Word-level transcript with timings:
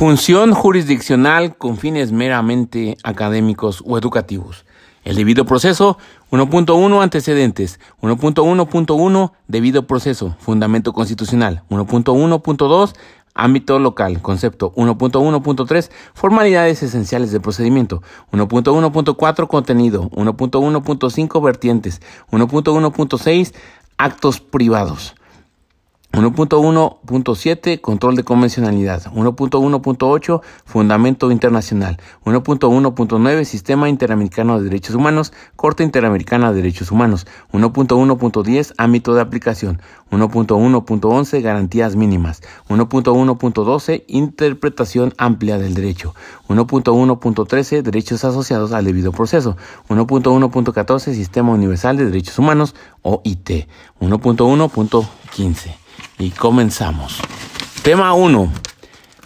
Función 0.00 0.54
jurisdiccional 0.54 1.58
con 1.58 1.76
fines 1.76 2.10
meramente 2.10 2.96
académicos 3.04 3.82
o 3.84 3.98
educativos. 3.98 4.64
El 5.04 5.14
debido 5.14 5.44
proceso 5.44 5.98
1.1 6.30 7.02
antecedentes, 7.02 7.78
1.1.1 8.00 9.32
debido 9.46 9.86
proceso, 9.86 10.36
fundamento 10.38 10.94
constitucional, 10.94 11.64
1.1.2 11.68 12.94
ámbito 13.34 13.78
local, 13.78 14.22
concepto 14.22 14.72
1.1.3 14.72 15.90
formalidades 16.14 16.82
esenciales 16.82 17.30
de 17.30 17.40
procedimiento, 17.40 18.02
1.1.4 18.32 19.48
contenido, 19.48 20.08
1.1.5 20.12 21.44
vertientes, 21.44 22.00
1.1.6 22.30 23.52
actos 23.98 24.40
privados. 24.40 25.14
1.1.7 26.12 27.80
Control 27.80 28.16
de 28.16 28.24
convencionalidad. 28.24 29.04
1.1.8 29.12 30.40
Fundamento 30.64 31.30
internacional. 31.30 31.98
1.1.9 32.24 33.44
Sistema 33.44 33.88
Interamericano 33.88 34.58
de 34.58 34.64
Derechos 34.64 34.96
Humanos. 34.96 35.32
Corte 35.54 35.84
Interamericana 35.84 36.50
de 36.50 36.56
Derechos 36.56 36.90
Humanos. 36.90 37.28
1.1.10 37.52 38.74
Ámbito 38.76 39.14
de 39.14 39.20
aplicación. 39.20 39.80
1.1.11 40.10 41.42
Garantías 41.42 41.94
mínimas. 41.94 42.42
1.1.12 42.68 44.02
Interpretación 44.08 45.14
amplia 45.16 45.58
del 45.58 45.74
derecho. 45.74 46.14
1.1.13 46.48 47.82
Derechos 47.82 48.24
asociados 48.24 48.72
al 48.72 48.84
debido 48.84 49.12
proceso. 49.12 49.56
1.1.14 49.88 51.14
Sistema 51.14 51.52
Universal 51.52 51.96
de 51.96 52.06
Derechos 52.06 52.38
Humanos 52.38 52.74
o 53.02 53.22
IT. 53.24 53.68
1.1.15 54.00 55.79
y 56.20 56.30
comenzamos. 56.30 57.18
Tema 57.82 58.12
1. 58.12 58.52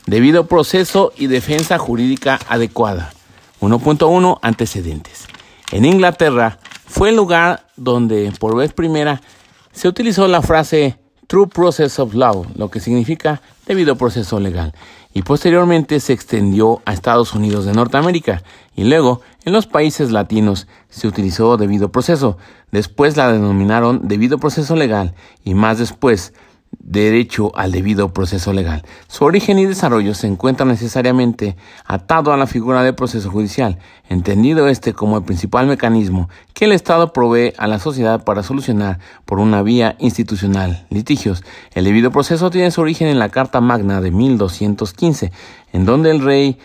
Debido 0.06 0.46
proceso 0.46 1.12
y 1.16 1.26
defensa 1.26 1.76
jurídica 1.76 2.38
adecuada. 2.48 3.12
1.1. 3.60 4.38
Antecedentes. 4.40 5.26
En 5.72 5.84
Inglaterra 5.84 6.58
fue 6.86 7.10
el 7.10 7.16
lugar 7.16 7.66
donde 7.76 8.32
por 8.38 8.56
vez 8.56 8.72
primera 8.72 9.20
se 9.72 9.88
utilizó 9.88 10.28
la 10.28 10.40
frase 10.40 10.98
True 11.26 11.48
Process 11.48 11.98
of 11.98 12.14
Law, 12.14 12.46
lo 12.54 12.70
que 12.70 12.80
significa 12.80 13.40
debido 13.66 13.96
proceso 13.96 14.38
legal, 14.38 14.74
y 15.14 15.22
posteriormente 15.22 15.98
se 15.98 16.12
extendió 16.12 16.82
a 16.84 16.92
Estados 16.92 17.34
Unidos 17.34 17.64
de 17.64 17.72
Norteamérica, 17.72 18.42
y 18.76 18.84
luego 18.84 19.22
en 19.44 19.52
los 19.52 19.66
países 19.66 20.12
latinos 20.12 20.68
se 20.90 21.08
utilizó 21.08 21.56
debido 21.56 21.90
proceso, 21.90 22.36
después 22.70 23.16
la 23.16 23.32
denominaron 23.32 24.06
debido 24.06 24.38
proceso 24.38 24.76
legal, 24.76 25.14
y 25.42 25.54
más 25.54 25.78
después 25.78 26.34
derecho 26.78 27.52
al 27.56 27.72
debido 27.72 28.12
proceso 28.12 28.52
legal. 28.52 28.82
Su 29.08 29.24
origen 29.24 29.58
y 29.58 29.66
desarrollo 29.66 30.14
se 30.14 30.26
encuentra 30.26 30.66
necesariamente 30.66 31.56
atado 31.84 32.32
a 32.32 32.36
la 32.36 32.46
figura 32.46 32.82
del 32.82 32.94
proceso 32.94 33.30
judicial, 33.30 33.78
entendido 34.08 34.68
este 34.68 34.92
como 34.92 35.16
el 35.16 35.24
principal 35.24 35.66
mecanismo 35.66 36.28
que 36.52 36.66
el 36.66 36.72
Estado 36.72 37.12
provee 37.12 37.52
a 37.58 37.66
la 37.66 37.78
sociedad 37.78 38.24
para 38.24 38.42
solucionar 38.42 38.98
por 39.24 39.40
una 39.40 39.62
vía 39.62 39.96
institucional 39.98 40.86
litigios. 40.90 41.42
El 41.72 41.84
debido 41.84 42.10
proceso 42.10 42.50
tiene 42.50 42.70
su 42.70 42.80
origen 42.80 43.08
en 43.08 43.18
la 43.18 43.28
Carta 43.28 43.60
Magna 43.60 44.00
de 44.00 44.10
1215, 44.10 45.32
en 45.74 45.84
donde 45.84 46.12
el 46.12 46.22
rey 46.22 46.56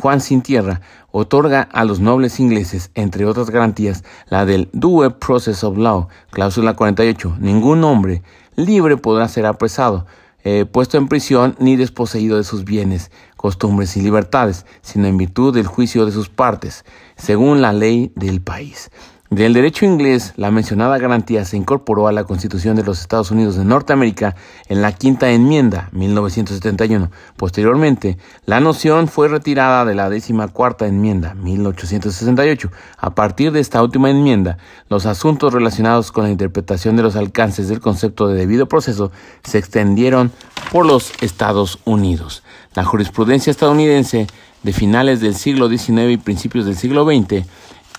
Juan 0.00 0.20
Sin 0.20 0.40
Tierra 0.40 0.82
otorga 1.10 1.62
a 1.72 1.84
los 1.84 1.98
nobles 1.98 2.38
ingleses, 2.38 2.92
entre 2.94 3.26
otras 3.26 3.50
garantías, 3.50 4.04
la 4.28 4.46
del 4.46 4.70
Due 4.72 5.10
Process 5.10 5.64
of 5.64 5.76
Law, 5.76 6.06
cláusula 6.30 6.74
48. 6.74 7.38
Ningún 7.40 7.82
hombre 7.82 8.22
libre 8.54 8.96
podrá 8.96 9.26
ser 9.26 9.46
apresado, 9.46 10.06
eh, 10.44 10.64
puesto 10.64 10.96
en 10.96 11.08
prisión 11.08 11.56
ni 11.58 11.74
desposeído 11.74 12.36
de 12.36 12.44
sus 12.44 12.64
bienes, 12.64 13.10
costumbres 13.36 13.96
y 13.96 14.00
libertades, 14.00 14.64
sino 14.80 15.08
en 15.08 15.16
virtud 15.16 15.52
del 15.52 15.66
juicio 15.66 16.06
de 16.06 16.12
sus 16.12 16.28
partes, 16.28 16.84
según 17.16 17.62
la 17.62 17.72
ley 17.72 18.12
del 18.14 18.40
país. 18.40 18.92
Del 19.32 19.54
derecho 19.54 19.86
inglés, 19.86 20.34
la 20.36 20.50
mencionada 20.50 20.98
garantía 20.98 21.46
se 21.46 21.56
incorporó 21.56 22.06
a 22.06 22.12
la 22.12 22.24
Constitución 22.24 22.76
de 22.76 22.82
los 22.82 23.00
Estados 23.00 23.30
Unidos 23.30 23.56
de 23.56 23.64
Norteamérica 23.64 24.36
en 24.68 24.82
la 24.82 24.92
Quinta 24.92 25.30
Enmienda, 25.30 25.88
1971. 25.92 27.10
Posteriormente, 27.38 28.18
la 28.44 28.60
noción 28.60 29.08
fue 29.08 29.28
retirada 29.28 29.86
de 29.86 29.94
la 29.94 30.10
décima 30.10 30.48
cuarta 30.48 30.86
enmienda, 30.86 31.32
1868. 31.32 32.70
A 32.98 33.14
partir 33.14 33.52
de 33.52 33.60
esta 33.60 33.82
última 33.82 34.10
enmienda, 34.10 34.58
los 34.90 35.06
asuntos 35.06 35.54
relacionados 35.54 36.12
con 36.12 36.24
la 36.24 36.30
interpretación 36.30 36.96
de 36.96 37.02
los 37.02 37.16
alcances 37.16 37.68
del 37.68 37.80
concepto 37.80 38.28
de 38.28 38.38
debido 38.38 38.68
proceso 38.68 39.12
se 39.44 39.56
extendieron 39.56 40.30
por 40.70 40.84
los 40.84 41.10
Estados 41.22 41.78
Unidos. 41.86 42.42
La 42.74 42.84
jurisprudencia 42.84 43.50
estadounidense 43.50 44.26
de 44.62 44.72
finales 44.74 45.20
del 45.20 45.34
siglo 45.36 45.70
XIX 45.70 46.10
y 46.10 46.16
principios 46.18 46.66
del 46.66 46.76
siglo 46.76 47.06
XX 47.06 47.46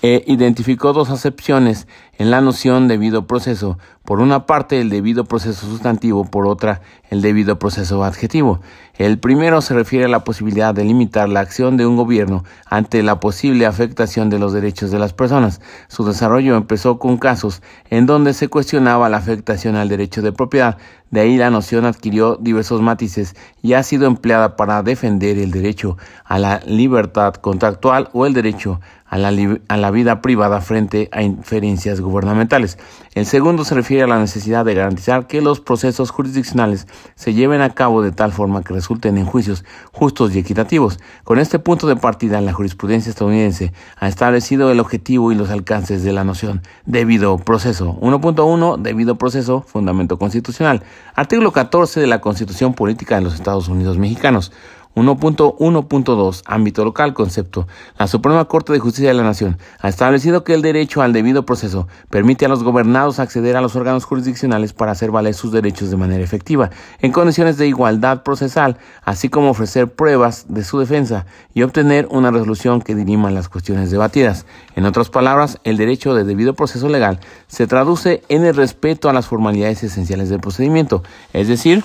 e 0.04 0.22
identificó 0.26 0.92
dos 0.92 1.08
acepciones 1.08 1.88
en 2.18 2.30
la 2.30 2.42
noción 2.42 2.88
debido 2.88 3.26
proceso, 3.26 3.78
por 4.04 4.20
una 4.20 4.44
parte 4.44 4.78
el 4.78 4.90
debido 4.90 5.24
proceso 5.24 5.66
sustantivo, 5.66 6.26
por 6.26 6.46
otra 6.46 6.82
el 7.08 7.22
debido 7.22 7.58
proceso 7.58 8.04
adjetivo. 8.04 8.60
El 8.98 9.18
primero 9.18 9.62
se 9.62 9.72
refiere 9.72 10.04
a 10.04 10.08
la 10.08 10.22
posibilidad 10.22 10.74
de 10.74 10.84
limitar 10.84 11.30
la 11.30 11.40
acción 11.40 11.78
de 11.78 11.86
un 11.86 11.96
gobierno 11.96 12.44
ante 12.66 13.02
la 13.02 13.18
posible 13.18 13.64
afectación 13.64 14.28
de 14.28 14.38
los 14.38 14.52
derechos 14.52 14.90
de 14.90 14.98
las 14.98 15.14
personas. 15.14 15.62
Su 15.88 16.04
desarrollo 16.04 16.54
empezó 16.54 16.98
con 16.98 17.16
casos 17.16 17.62
en 17.88 18.04
donde 18.04 18.34
se 18.34 18.48
cuestionaba 18.48 19.08
la 19.08 19.16
afectación 19.16 19.74
al 19.74 19.88
derecho 19.88 20.20
de 20.20 20.32
propiedad, 20.32 20.76
de 21.14 21.20
ahí 21.20 21.36
la 21.36 21.48
noción 21.48 21.84
adquirió 21.84 22.34
diversos 22.34 22.82
matices 22.82 23.36
y 23.62 23.74
ha 23.74 23.84
sido 23.84 24.06
empleada 24.06 24.56
para 24.56 24.82
defender 24.82 25.38
el 25.38 25.52
derecho 25.52 25.96
a 26.24 26.40
la 26.40 26.60
libertad 26.66 27.34
contractual 27.34 28.10
o 28.12 28.26
el 28.26 28.34
derecho 28.34 28.80
a 29.14 29.76
la, 29.76 29.90
vida 29.92 30.20
privada 30.20 30.60
frente 30.60 31.08
a 31.12 31.22
inferencias 31.22 32.00
gubernamentales. 32.00 32.78
El 33.14 33.26
segundo 33.26 33.64
se 33.64 33.76
refiere 33.76 34.02
a 34.02 34.08
la 34.08 34.18
necesidad 34.18 34.64
de 34.64 34.74
garantizar 34.74 35.28
que 35.28 35.40
los 35.40 35.60
procesos 35.60 36.10
jurisdiccionales 36.10 36.88
se 37.14 37.32
lleven 37.32 37.60
a 37.60 37.70
cabo 37.70 38.02
de 38.02 38.10
tal 38.10 38.32
forma 38.32 38.64
que 38.64 38.74
resulten 38.74 39.16
en 39.16 39.24
juicios 39.24 39.64
justos 39.92 40.34
y 40.34 40.40
equitativos. 40.40 40.98
Con 41.22 41.38
este 41.38 41.60
punto 41.60 41.86
de 41.86 41.94
partida, 41.94 42.40
la 42.40 42.52
jurisprudencia 42.52 43.10
estadounidense 43.10 43.72
ha 43.98 44.08
establecido 44.08 44.72
el 44.72 44.80
objetivo 44.80 45.30
y 45.30 45.36
los 45.36 45.50
alcances 45.50 46.02
de 46.02 46.12
la 46.12 46.24
noción 46.24 46.62
debido 46.84 47.38
proceso. 47.38 47.96
1.1 48.00 48.78
debido 48.78 49.16
proceso, 49.16 49.64
fundamento 49.64 50.18
constitucional. 50.18 50.82
Artículo 51.14 51.52
14 51.52 52.00
de 52.00 52.08
la 52.08 52.20
Constitución 52.20 52.74
Política 52.74 53.14
de 53.14 53.20
los 53.20 53.34
Estados 53.34 53.68
Unidos 53.68 53.96
Mexicanos. 53.96 54.50
1.1.2 54.94 56.42
Ámbito 56.46 56.84
local 56.84 57.14
concepto. 57.14 57.66
La 57.98 58.06
Suprema 58.06 58.44
Corte 58.44 58.72
de 58.72 58.78
Justicia 58.78 59.08
de 59.08 59.14
la 59.14 59.22
Nación 59.22 59.58
ha 59.80 59.88
establecido 59.88 60.44
que 60.44 60.54
el 60.54 60.62
derecho 60.62 61.02
al 61.02 61.12
debido 61.12 61.44
proceso 61.44 61.88
permite 62.10 62.44
a 62.46 62.48
los 62.48 62.62
gobernados 62.62 63.18
acceder 63.18 63.56
a 63.56 63.60
los 63.60 63.76
órganos 63.76 64.04
jurisdiccionales 64.04 64.72
para 64.72 64.92
hacer 64.92 65.10
valer 65.10 65.34
sus 65.34 65.52
derechos 65.52 65.90
de 65.90 65.96
manera 65.96 66.22
efectiva, 66.22 66.70
en 67.00 67.12
condiciones 67.12 67.56
de 67.56 67.66
igualdad 67.66 68.22
procesal, 68.22 68.78
así 69.02 69.28
como 69.28 69.50
ofrecer 69.50 69.92
pruebas 69.92 70.46
de 70.48 70.64
su 70.64 70.78
defensa 70.78 71.26
y 71.54 71.62
obtener 71.62 72.06
una 72.10 72.30
resolución 72.30 72.80
que 72.80 72.94
dirima 72.94 73.30
las 73.30 73.48
cuestiones 73.48 73.90
debatidas. 73.90 74.46
En 74.76 74.86
otras 74.86 75.10
palabras, 75.10 75.58
el 75.64 75.76
derecho 75.76 76.14
de 76.14 76.24
debido 76.24 76.54
proceso 76.54 76.88
legal 76.88 77.20
se 77.46 77.66
traduce 77.66 78.22
en 78.28 78.44
el 78.44 78.54
respeto 78.54 79.08
a 79.08 79.12
las 79.12 79.26
formalidades 79.26 79.82
esenciales 79.82 80.28
del 80.28 80.40
procedimiento, 80.40 81.02
es 81.32 81.48
decir, 81.48 81.84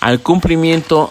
al 0.00 0.20
cumplimiento 0.20 1.10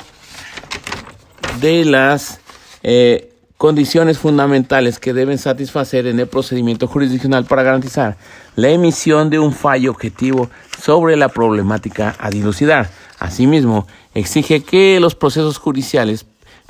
de 1.60 1.86
las 1.86 2.40
eh, 2.84 3.32
condiciones 3.58 4.18
fundamentales 4.18 5.00
que 5.00 5.14
deben 5.14 5.38
satisfacer 5.38 6.08
en 6.08 6.20
el 6.20 6.28
procedimiento 6.28 6.88
jurisdiccional 6.88 7.46
para 7.46 7.64
garantizar 7.64 8.18
la 8.56 8.70
emisión 8.70 9.30
de 9.30 9.40
un 9.40 9.54
fallo 9.54 9.92
objetivo 9.92 10.50
sobre 10.82 11.16
la 11.16 11.30
problemática 11.30 12.16
a 12.20 12.30
dilucidar. 12.30 12.90
Asimismo, 13.20 13.88
exige 14.14 14.64
que 14.64 15.00
los 15.00 15.16
procesos 15.16 15.58
judiciales 15.58 16.26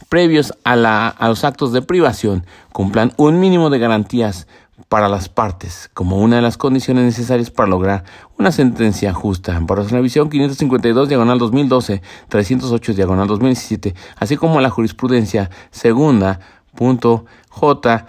previos 0.09 0.53
a, 0.63 0.75
la, 0.75 1.07
a 1.07 1.27
los 1.27 1.43
actos 1.43 1.73
de 1.73 1.81
privación 1.81 2.45
cumplan 2.71 3.13
un 3.17 3.39
mínimo 3.39 3.69
de 3.69 3.79
garantías 3.79 4.47
para 4.89 5.07
las 5.09 5.29
partes 5.29 5.89
como 5.93 6.17
una 6.17 6.37
de 6.37 6.41
las 6.41 6.57
condiciones 6.57 7.05
necesarias 7.05 7.49
para 7.49 7.69
lograr 7.69 8.03
una 8.37 8.51
sentencia 8.51 9.13
justa. 9.13 9.61
Para 9.65 9.83
la 9.83 10.01
visión 10.01 10.29
552 10.29 11.07
diagonal 11.07 11.39
2012, 11.39 12.01
308 12.27 12.93
diagonal 12.93 13.27
2017, 13.27 13.95
así 14.17 14.37
como 14.37 14.61
la 14.61 14.69
jurisprudencia 14.69 15.49
segunda 15.71 16.39
punto 16.75 17.25
J 17.49 18.05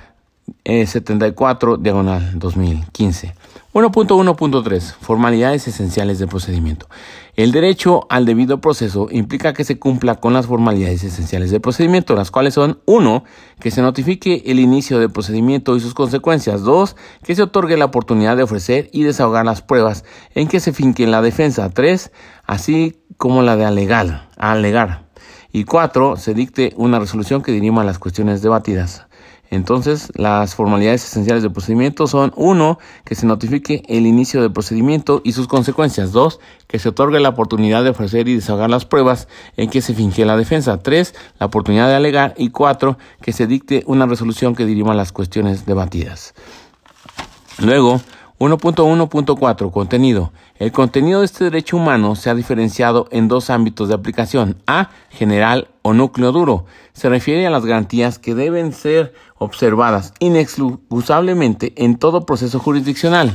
74 0.65 1.75
eh, 1.75 1.79
diagonal 1.81 2.39
2015. 2.39 3.35
1.1.3 3.73 4.95
Formalidades 5.01 5.69
esenciales 5.69 6.19
del 6.19 6.29
procedimiento. 6.29 6.89
El 7.37 7.53
derecho 7.53 8.06
al 8.09 8.25
debido 8.25 8.62
proceso 8.62 9.09
implica 9.11 9.53
que 9.53 9.65
se 9.65 9.79
cumpla 9.79 10.15
con 10.15 10.33
las 10.33 10.47
formalidades 10.47 11.05
esenciales 11.05 11.50
del 11.50 11.61
procedimiento, 11.61 12.15
las 12.15 12.31
cuales 12.31 12.55
son 12.55 12.81
1. 12.87 13.25
Que 13.61 13.71
se 13.71 13.83
notifique 13.83 14.43
el 14.47 14.59
inicio 14.59 14.99
del 14.99 15.11
procedimiento 15.11 15.77
y 15.77 15.81
sus 15.81 15.93
consecuencias. 15.93 16.62
2. 16.62 16.97
Que 17.23 17.35
se 17.35 17.43
otorgue 17.43 17.77
la 17.77 17.85
oportunidad 17.85 18.38
de 18.38 18.43
ofrecer 18.43 18.88
y 18.91 19.03
desahogar 19.03 19.44
las 19.44 19.61
pruebas 19.61 20.03
en 20.35 20.49
que 20.49 20.61
se 20.61 20.73
finque 20.73 21.06
la 21.06 21.21
defensa. 21.21 21.69
3. 21.69 22.11
Así 22.44 23.03
como 23.19 23.43
la 23.43 23.56
de 23.56 23.67
alegar. 23.67 24.31
alegar 24.39 25.11
Y 25.53 25.65
cuatro, 25.65 26.17
se 26.17 26.32
dicte 26.32 26.73
una 26.77 26.99
resolución 26.99 27.43
que 27.43 27.53
dirima 27.53 27.85
las 27.85 27.99
cuestiones 27.99 28.41
debatidas. 28.41 29.06
Entonces, 29.50 30.10
las 30.14 30.54
formalidades 30.54 31.04
esenciales 31.04 31.43
del 31.43 31.52
procedimiento 31.52 32.06
son 32.06 32.32
uno, 32.37 32.78
que 33.04 33.14
se 33.14 33.26
notifique 33.26 33.82
el 33.88 34.06
inicio 34.06 34.43
del 34.43 34.52
procedimiento 34.52 35.20
y 35.25 35.32
sus 35.32 35.46
consecuencias. 35.46 36.12
Dos, 36.12 36.40
que 36.66 36.78
se 36.78 36.88
otorgue 36.88 37.20
la 37.20 37.31
oportunidad 37.31 37.84
de 37.84 37.90
ofrecer 37.90 38.28
y 38.28 38.34
desahogar 38.34 38.70
las 38.70 38.84
pruebas 38.84 39.28
en 39.56 39.70
que 39.70 39.81
se 39.81 39.94
finge 39.94 40.25
la 40.25 40.37
defensa. 40.37 40.82
Tres, 40.82 41.14
la 41.38 41.46
oportunidad 41.46 41.88
de 41.88 41.94
alegar. 41.94 42.34
Y 42.37 42.50
cuatro, 42.50 42.98
que 43.22 43.32
se 43.32 43.46
dicte 43.46 43.84
una 43.87 44.06
resolución 44.06 44.54
que 44.54 44.66
dirima 44.66 44.94
las 44.94 45.12
cuestiones 45.12 45.66
debatidas. 45.66 46.34
Luego, 47.58 48.00
1.1.4 48.38 49.71
Contenido. 49.71 50.33
El 50.59 50.71
contenido 50.71 51.21
de 51.21 51.27
este 51.27 51.44
derecho 51.44 51.79
humano 51.79 52.17
se 52.17 52.29
ha 52.29 52.35
diferenciado 52.35 53.09
en 53.11 53.29
dos 53.29 53.49
ámbitos 53.49 53.88
de 53.88 53.94
aplicación. 53.94 54.59
A. 54.67 54.91
General 55.11 55.69
o 55.83 55.94
núcleo 55.94 56.33
duro. 56.33 56.67
Se 56.93 57.09
refiere 57.09 57.47
a 57.47 57.50
las 57.50 57.65
garantías 57.65 58.19
que 58.19 58.35
deben 58.35 58.73
ser 58.73 59.15
observadas 59.38 60.12
inexcusablemente 60.19 61.73
en 61.77 61.97
todo 61.97 62.27
proceso 62.27 62.59
jurisdiccional. 62.59 63.35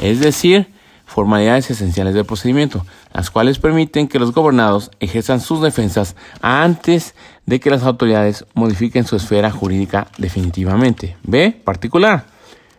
Es 0.00 0.20
decir, 0.20 0.72
formalidades 1.06 1.70
esenciales 1.70 2.14
del 2.14 2.24
procedimiento, 2.24 2.84
las 3.12 3.30
cuales 3.30 3.58
permiten 3.58 4.06
que 4.06 4.20
los 4.20 4.32
gobernados 4.32 4.90
ejerzan 5.00 5.40
sus 5.40 5.60
defensas 5.60 6.14
antes 6.40 7.14
de 7.46 7.58
que 7.58 7.70
las 7.70 7.82
autoridades 7.82 8.44
modifiquen 8.54 9.06
su 9.06 9.16
esfera 9.16 9.50
jurídica 9.50 10.08
definitivamente. 10.18 11.16
B. 11.24 11.50
Particular 11.64 12.35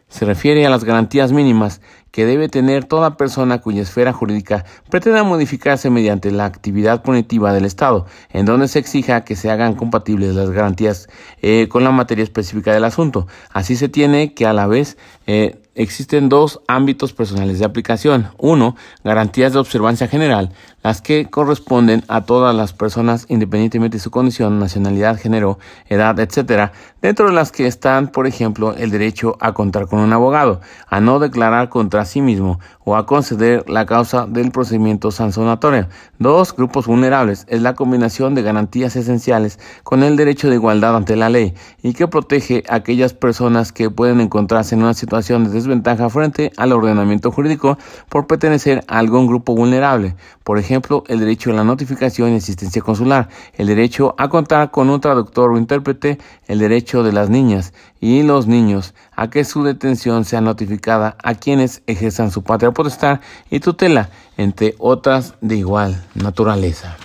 se 0.10 0.26
refiere 0.26 0.66
a 0.66 0.70
las 0.70 0.84
garantías 0.84 1.32
mínimas 1.32 1.82
que 2.12 2.26
debe 2.26 2.50
tener 2.50 2.86
toda 2.86 3.18
persona 3.18 3.60
cuya 3.60 3.82
esfera 3.82 4.14
jurídica 4.14 4.66
pretenda 4.90 5.24
modificarse 5.24 5.90
mediante 5.90 6.32
la 6.32 6.46
actividad 6.46 7.04
punitiva 7.04 7.54
del 7.54 7.66
Estado, 7.66 8.06
en 8.32 8.46
donde 8.46 8.68
se 8.68 8.80
exija 8.80 9.24
que 9.24 9.36
se 9.36 9.52
hagan 9.52 9.76
compatibles 9.76 10.34
las 10.34 10.50
garantías 10.50 11.08
eh, 11.42 11.68
con 11.70 11.84
la 11.84 11.92
materia 11.92 12.24
específica 12.24 12.74
del 12.74 12.86
asunto. 12.86 13.28
Así 13.52 13.76
se 13.76 13.90
tiene 13.90 14.34
que 14.34 14.48
a 14.48 14.54
la 14.54 14.66
vez 14.66 14.98
eh, 15.28 15.62
existen 15.78 16.28
dos 16.28 16.60
ámbitos 16.68 17.14
personales 17.14 17.60
de 17.60 17.66
aplicación. 17.66 18.30
Uno, 18.38 18.76
garantías 19.04 19.54
de 19.54 19.60
observancia 19.60 20.08
general, 20.08 20.52
las 20.84 21.02
que 21.02 21.30
corresponden 21.30 22.04
a 22.08 22.22
todas 22.22 22.56
las 22.56 22.74
personas 22.74 23.26
independientemente 23.30 23.98
de 23.98 24.04
su 24.04 24.12
condición, 24.12 24.60
nacionalidad, 24.60 25.20
género, 25.20 25.60
edad, 25.88 26.20
etc., 26.20 26.72
dentro 27.02 27.28
de 27.28 27.34
las 27.34 27.52
que 27.52 27.68
están, 27.68 28.08
por 28.08 28.26
ejemplo, 28.26 28.74
el 28.74 28.90
derecho 28.90 29.38
a 29.40 29.54
contar 29.54 29.88
con 29.88 30.00
un 30.00 30.14
abogado, 30.14 30.62
a 30.88 31.00
no 31.00 31.20
declarar 31.20 31.70
contra 31.70 32.06
sí 32.06 32.22
mismo 32.22 32.60
o 32.84 32.96
a 32.96 33.06
conceder 33.06 33.70
la 33.70 33.86
causa 33.86 34.26
del 34.26 34.52
procedimiento 34.52 35.12
sancionatorio. 35.12 35.88
Dos, 36.20 36.56
grupos 36.56 36.88
vulnerables, 36.88 37.46
es 37.50 37.62
la 37.62 37.76
combinación 37.76 38.34
de 38.34 38.42
garantías 38.42 38.96
esenciales 38.96 39.60
con 39.84 40.04
el 40.04 40.16
derecho 40.16 40.50
de 40.50 40.56
igualdad 40.56 40.96
ante 40.96 41.16
la 41.16 41.30
ley 41.30 41.54
y 41.84 41.94
que 41.94 42.08
protege 42.08 42.64
a 42.70 42.76
aquellas 42.76 43.14
personas 43.14 43.72
que 43.72 43.90
pueden 43.90 44.22
encontrarse 44.22 44.76
en 44.76 44.84
una 44.84 44.94
situación 44.94 45.44
de 45.44 45.52
desventaja 45.68 46.10
frente 46.10 46.52
al 46.58 46.72
ordenamiento 46.72 47.32
jurídico 47.32 47.78
por 48.10 48.26
pertenecer 48.26 48.84
a 48.88 49.00
algún 49.00 49.28
grupo 49.28 49.54
vulnerable. 49.54 50.16
Por 50.44 50.58
ejemplo, 50.58 51.04
el 51.08 51.20
derecho 51.20 51.52
a 51.52 51.54
la 51.54 51.64
notificación 51.64 52.32
y 52.32 52.38
asistencia 52.38 52.82
consular, 52.82 53.30
el 53.56 53.68
derecho 53.68 54.16
a 54.18 54.30
contar 54.30 54.72
con 54.72 54.90
un 54.90 55.02
traductor 55.02 55.52
o 55.52 55.58
intérprete, 55.58 56.18
el 56.48 56.60
derecho 56.60 57.04
de 57.04 57.12
las 57.12 57.30
niñas 57.30 57.74
y 58.00 58.24
los 58.24 58.48
niños 58.48 58.94
a 59.16 59.30
que 59.30 59.44
su 59.44 59.64
detención 59.64 60.24
sea 60.24 60.42
notificada 60.42 61.18
a 61.24 61.36
quienes 61.36 61.82
ejerzan 61.88 62.32
su 62.32 62.44
patria 62.44 62.72
potestad 62.72 63.20
y 63.50 63.60
tutela, 63.60 64.10
entre 64.38 64.76
otras 64.80 65.36
de 65.42 65.58
igual 65.58 66.04
naturaleza. 66.16 66.96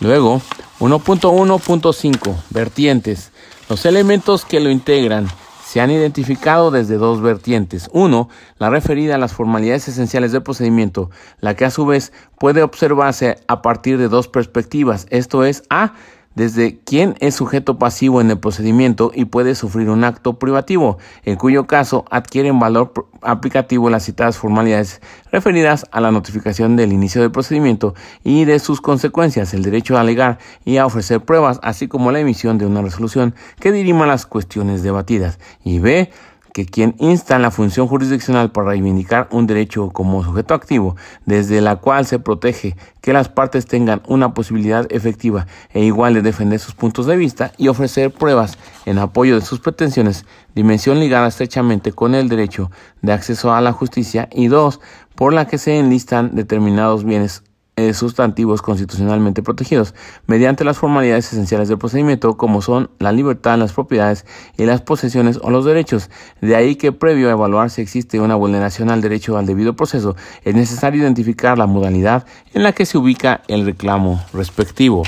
Luego, 0.00 0.40
1.1.5 0.78 2.36
Vertientes. 2.50 3.32
Los 3.68 3.84
elementos 3.84 4.44
que 4.44 4.60
lo 4.60 4.70
integran 4.70 5.28
se 5.70 5.80
han 5.80 5.92
identificado 5.92 6.72
desde 6.72 6.96
dos 6.96 7.22
vertientes. 7.22 7.88
Uno, 7.92 8.28
la 8.58 8.70
referida 8.70 9.14
a 9.14 9.18
las 9.18 9.34
formalidades 9.34 9.86
esenciales 9.86 10.32
del 10.32 10.42
procedimiento, 10.42 11.10
la 11.38 11.54
que 11.54 11.64
a 11.64 11.70
su 11.70 11.86
vez 11.86 12.12
puede 12.40 12.64
observarse 12.64 13.38
a 13.46 13.62
partir 13.62 13.96
de 13.96 14.08
dos 14.08 14.26
perspectivas, 14.26 15.06
esto 15.10 15.44
es, 15.44 15.62
A, 15.70 15.94
desde 16.34 16.78
quién 16.84 17.16
es 17.20 17.34
sujeto 17.34 17.78
pasivo 17.78 18.20
en 18.20 18.30
el 18.30 18.38
procedimiento 18.38 19.10
y 19.14 19.24
puede 19.24 19.54
sufrir 19.54 19.90
un 19.90 20.04
acto 20.04 20.38
privativo, 20.38 20.98
en 21.24 21.36
cuyo 21.36 21.66
caso 21.66 22.04
adquieren 22.10 22.58
valor 22.58 22.92
aplicativo 23.22 23.90
las 23.90 24.04
citadas 24.04 24.38
formalidades 24.38 25.00
referidas 25.32 25.86
a 25.90 26.00
la 26.00 26.10
notificación 26.10 26.76
del 26.76 26.92
inicio 26.92 27.20
del 27.20 27.32
procedimiento 27.32 27.94
y 28.24 28.44
de 28.44 28.58
sus 28.58 28.80
consecuencias, 28.80 29.54
el 29.54 29.62
derecho 29.62 29.96
a 29.96 30.00
alegar 30.00 30.38
y 30.64 30.76
a 30.76 30.86
ofrecer 30.86 31.20
pruebas, 31.20 31.58
así 31.62 31.88
como 31.88 32.12
la 32.12 32.20
emisión 32.20 32.58
de 32.58 32.66
una 32.66 32.82
resolución 32.82 33.34
que 33.58 33.72
dirima 33.72 34.06
las 34.06 34.26
cuestiones 34.26 34.82
debatidas. 34.82 35.38
Y 35.64 35.78
B, 35.78 36.10
que 36.52 36.66
quien 36.66 36.94
insta 36.98 37.36
en 37.36 37.42
la 37.42 37.50
función 37.50 37.86
jurisdiccional 37.86 38.50
para 38.50 38.68
reivindicar 38.68 39.28
un 39.30 39.46
derecho 39.46 39.90
como 39.90 40.24
sujeto 40.24 40.54
activo, 40.54 40.96
desde 41.26 41.60
la 41.60 41.76
cual 41.76 42.06
se 42.06 42.18
protege 42.18 42.76
que 43.00 43.12
las 43.12 43.28
partes 43.28 43.66
tengan 43.66 44.02
una 44.06 44.34
posibilidad 44.34 44.86
efectiva 44.90 45.46
e 45.72 45.84
igual 45.84 46.14
de 46.14 46.22
defender 46.22 46.58
sus 46.58 46.74
puntos 46.74 47.06
de 47.06 47.16
vista 47.16 47.52
y 47.56 47.68
ofrecer 47.68 48.10
pruebas 48.10 48.58
en 48.86 48.98
apoyo 48.98 49.38
de 49.38 49.44
sus 49.44 49.60
pretensiones, 49.60 50.24
dimensión 50.54 51.00
ligada 51.00 51.28
estrechamente 51.28 51.92
con 51.92 52.14
el 52.14 52.28
derecho 52.28 52.70
de 53.02 53.12
acceso 53.12 53.52
a 53.52 53.60
la 53.60 53.72
justicia 53.72 54.28
y 54.32 54.48
dos, 54.48 54.80
por 55.14 55.32
la 55.32 55.46
que 55.46 55.58
se 55.58 55.78
enlistan 55.78 56.34
determinados 56.34 57.04
bienes 57.04 57.42
eh, 57.88 57.94
sustantivos 57.94 58.60
constitucionalmente 58.60 59.42
protegidos 59.42 59.94
mediante 60.26 60.64
las 60.64 60.76
formalidades 60.76 61.32
esenciales 61.32 61.68
del 61.68 61.78
procedimiento 61.78 62.36
como 62.36 62.60
son 62.60 62.90
la 62.98 63.10
libertad, 63.10 63.56
las 63.56 63.72
propiedades 63.72 64.26
y 64.58 64.66
las 64.66 64.82
posesiones 64.82 65.38
o 65.42 65.50
los 65.50 65.64
derechos. 65.64 66.10
De 66.42 66.56
ahí 66.56 66.76
que 66.76 66.92
previo 66.92 67.28
a 67.28 67.32
evaluar 67.32 67.70
si 67.70 67.80
existe 67.80 68.20
una 68.20 68.34
vulneración 68.34 68.90
al 68.90 69.00
derecho 69.00 69.38
al 69.38 69.46
debido 69.46 69.76
proceso 69.76 70.14
es 70.44 70.54
necesario 70.54 71.02
identificar 71.02 71.56
la 71.56 71.66
modalidad 71.66 72.26
en 72.52 72.64
la 72.64 72.72
que 72.72 72.84
se 72.84 72.98
ubica 72.98 73.40
el 73.48 73.64
reclamo 73.64 74.22
respectivo. 74.34 75.04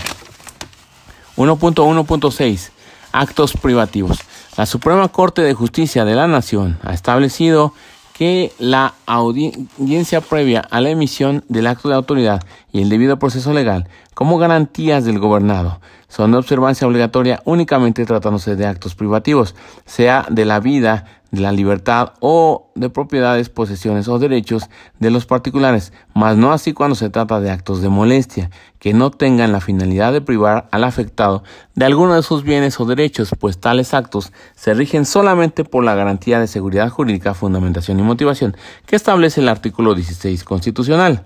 1.1.6 1.37 2.71
Actos 3.13 3.53
privativos. 3.53 4.19
La 4.57 4.65
Suprema 4.65 5.09
Corte 5.09 5.43
de 5.43 5.53
Justicia 5.53 6.07
de 6.07 6.15
la 6.15 6.27
Nación 6.27 6.79
ha 6.83 6.95
establecido 6.95 7.75
que 8.13 8.53
la 8.59 8.95
audiencia 9.07 10.21
previa 10.21 10.61
a 10.61 10.81
la 10.81 10.91
emisión 10.91 11.45
del 11.49 11.67
acto 11.67 11.89
de 11.89 11.95
autoridad 11.95 12.43
y 12.73 12.83
el 12.83 12.89
debido 12.89 13.19
proceso 13.19 13.53
legal 13.53 13.89
como 14.15 14.39
garantías 14.39 15.05
del 15.05 15.19
gobernado 15.19 15.81
son 16.13 16.31
de 16.31 16.37
observancia 16.37 16.87
obligatoria 16.87 17.41
únicamente 17.47 18.05
tratándose 18.05 18.55
de 18.55 18.67
actos 18.67 18.95
privativos, 18.95 19.55
sea 19.87 20.27
de 20.29 20.45
la 20.45 20.61
vida, 20.61 21.07
de 21.31 21.41
la 21.41 21.53
libertad 21.53 22.13
o 22.21 22.71
de 22.75 22.91
propiedades, 22.91 23.49
posesiones 23.49 24.09
o 24.09 24.19
derechos 24.19 24.69
de 24.99 25.11
los 25.11 25.25
particulares, 25.25 25.95
mas 26.13 26.37
no 26.37 26.53
así 26.53 26.75
cuando 26.75 26.97
se 26.97 27.09
trata 27.09 27.41
de 27.41 27.51
actos 27.51 27.81
de 27.81 27.89
molestia, 27.89 28.51
que 28.79 28.93
no 28.93 29.11
tengan 29.11 29.53
la 29.53 29.63
finalidad 29.63 30.13
de 30.13 30.21
privar 30.21 30.69
al 30.71 30.85
afectado 30.85 31.45
de 31.75 31.87
alguno 31.87 32.15
de 32.15 32.23
sus 32.23 32.45
bienes 32.45 32.79
o 32.79 32.85
derechos, 32.85 33.31
pues 33.41 33.59
tales 33.59 33.95
actos 33.95 34.35
se 34.55 34.75
rigen 34.75 35.07
solamente 35.07 35.65
por 35.65 35.83
la 35.83 35.95
garantía 35.95 36.39
de 36.41 36.47
seguridad 36.47 36.91
jurídica, 36.91 37.33
fundamentación 37.33 37.99
y 37.99 38.03
motivación 38.03 38.55
que 38.85 38.97
establece 38.97 39.41
el 39.41 39.49
artículo 39.49 39.95
16 39.95 40.45
constitucional. 40.45 41.25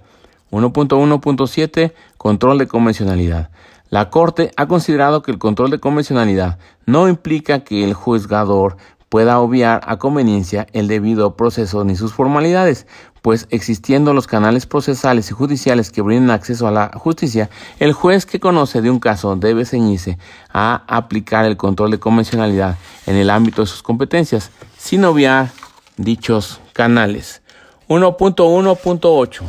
1.1.7 0.53 1.93
Control 2.17 2.59
de 2.59 2.69
convencionalidad. 2.69 3.51
La 3.89 4.11
Corte 4.11 4.51
ha 4.57 4.67
considerado 4.67 5.23
que 5.23 5.31
el 5.31 5.39
control 5.39 5.71
de 5.71 5.79
convencionalidad 5.79 6.59
no 6.87 7.09
implica 7.09 7.61
que 7.61 7.85
el 7.85 7.95
juzgador 7.95 8.77
pueda 9.09 9.39
obviar 9.39 9.81
a 9.87 9.99
conveniencia 9.99 10.67
el 10.73 10.89
debido 10.89 11.37
proceso 11.37 11.85
ni 11.85 11.95
sus 11.95 12.13
formalidades, 12.13 12.87
pues 13.23 13.47
existiendo 13.51 14.13
los 14.13 14.27
canales 14.27 14.67
procesales 14.67 15.31
y 15.31 15.35
judiciales 15.35 15.91
que 15.91 16.03
brinden 16.03 16.31
acceso 16.31 16.67
a 16.67 16.73
la 16.73 16.91
justicia, 16.95 17.49
el 17.79 17.93
juez 17.93 18.27
que 18.27 18.41
conoce 18.41 18.83
de 18.83 18.91
un 18.91 18.99
caso 18.99 19.37
debe 19.37 19.65
ceñirse 19.65 20.19
a 20.53 20.83
aplicar 20.89 21.45
el 21.45 21.57
control 21.57 21.93
de 21.93 22.01
convencionalidad 22.01 22.77
en 23.07 23.17
el 23.17 23.31
ámbito 23.31 23.63
de 23.63 23.69
sus 23.69 23.83
competencias, 23.83 24.51
sin 24.77 25.05
obviar 25.05 25.51
dichos 25.97 26.61
canales. 26.73 27.43
1.1.8 27.89 29.43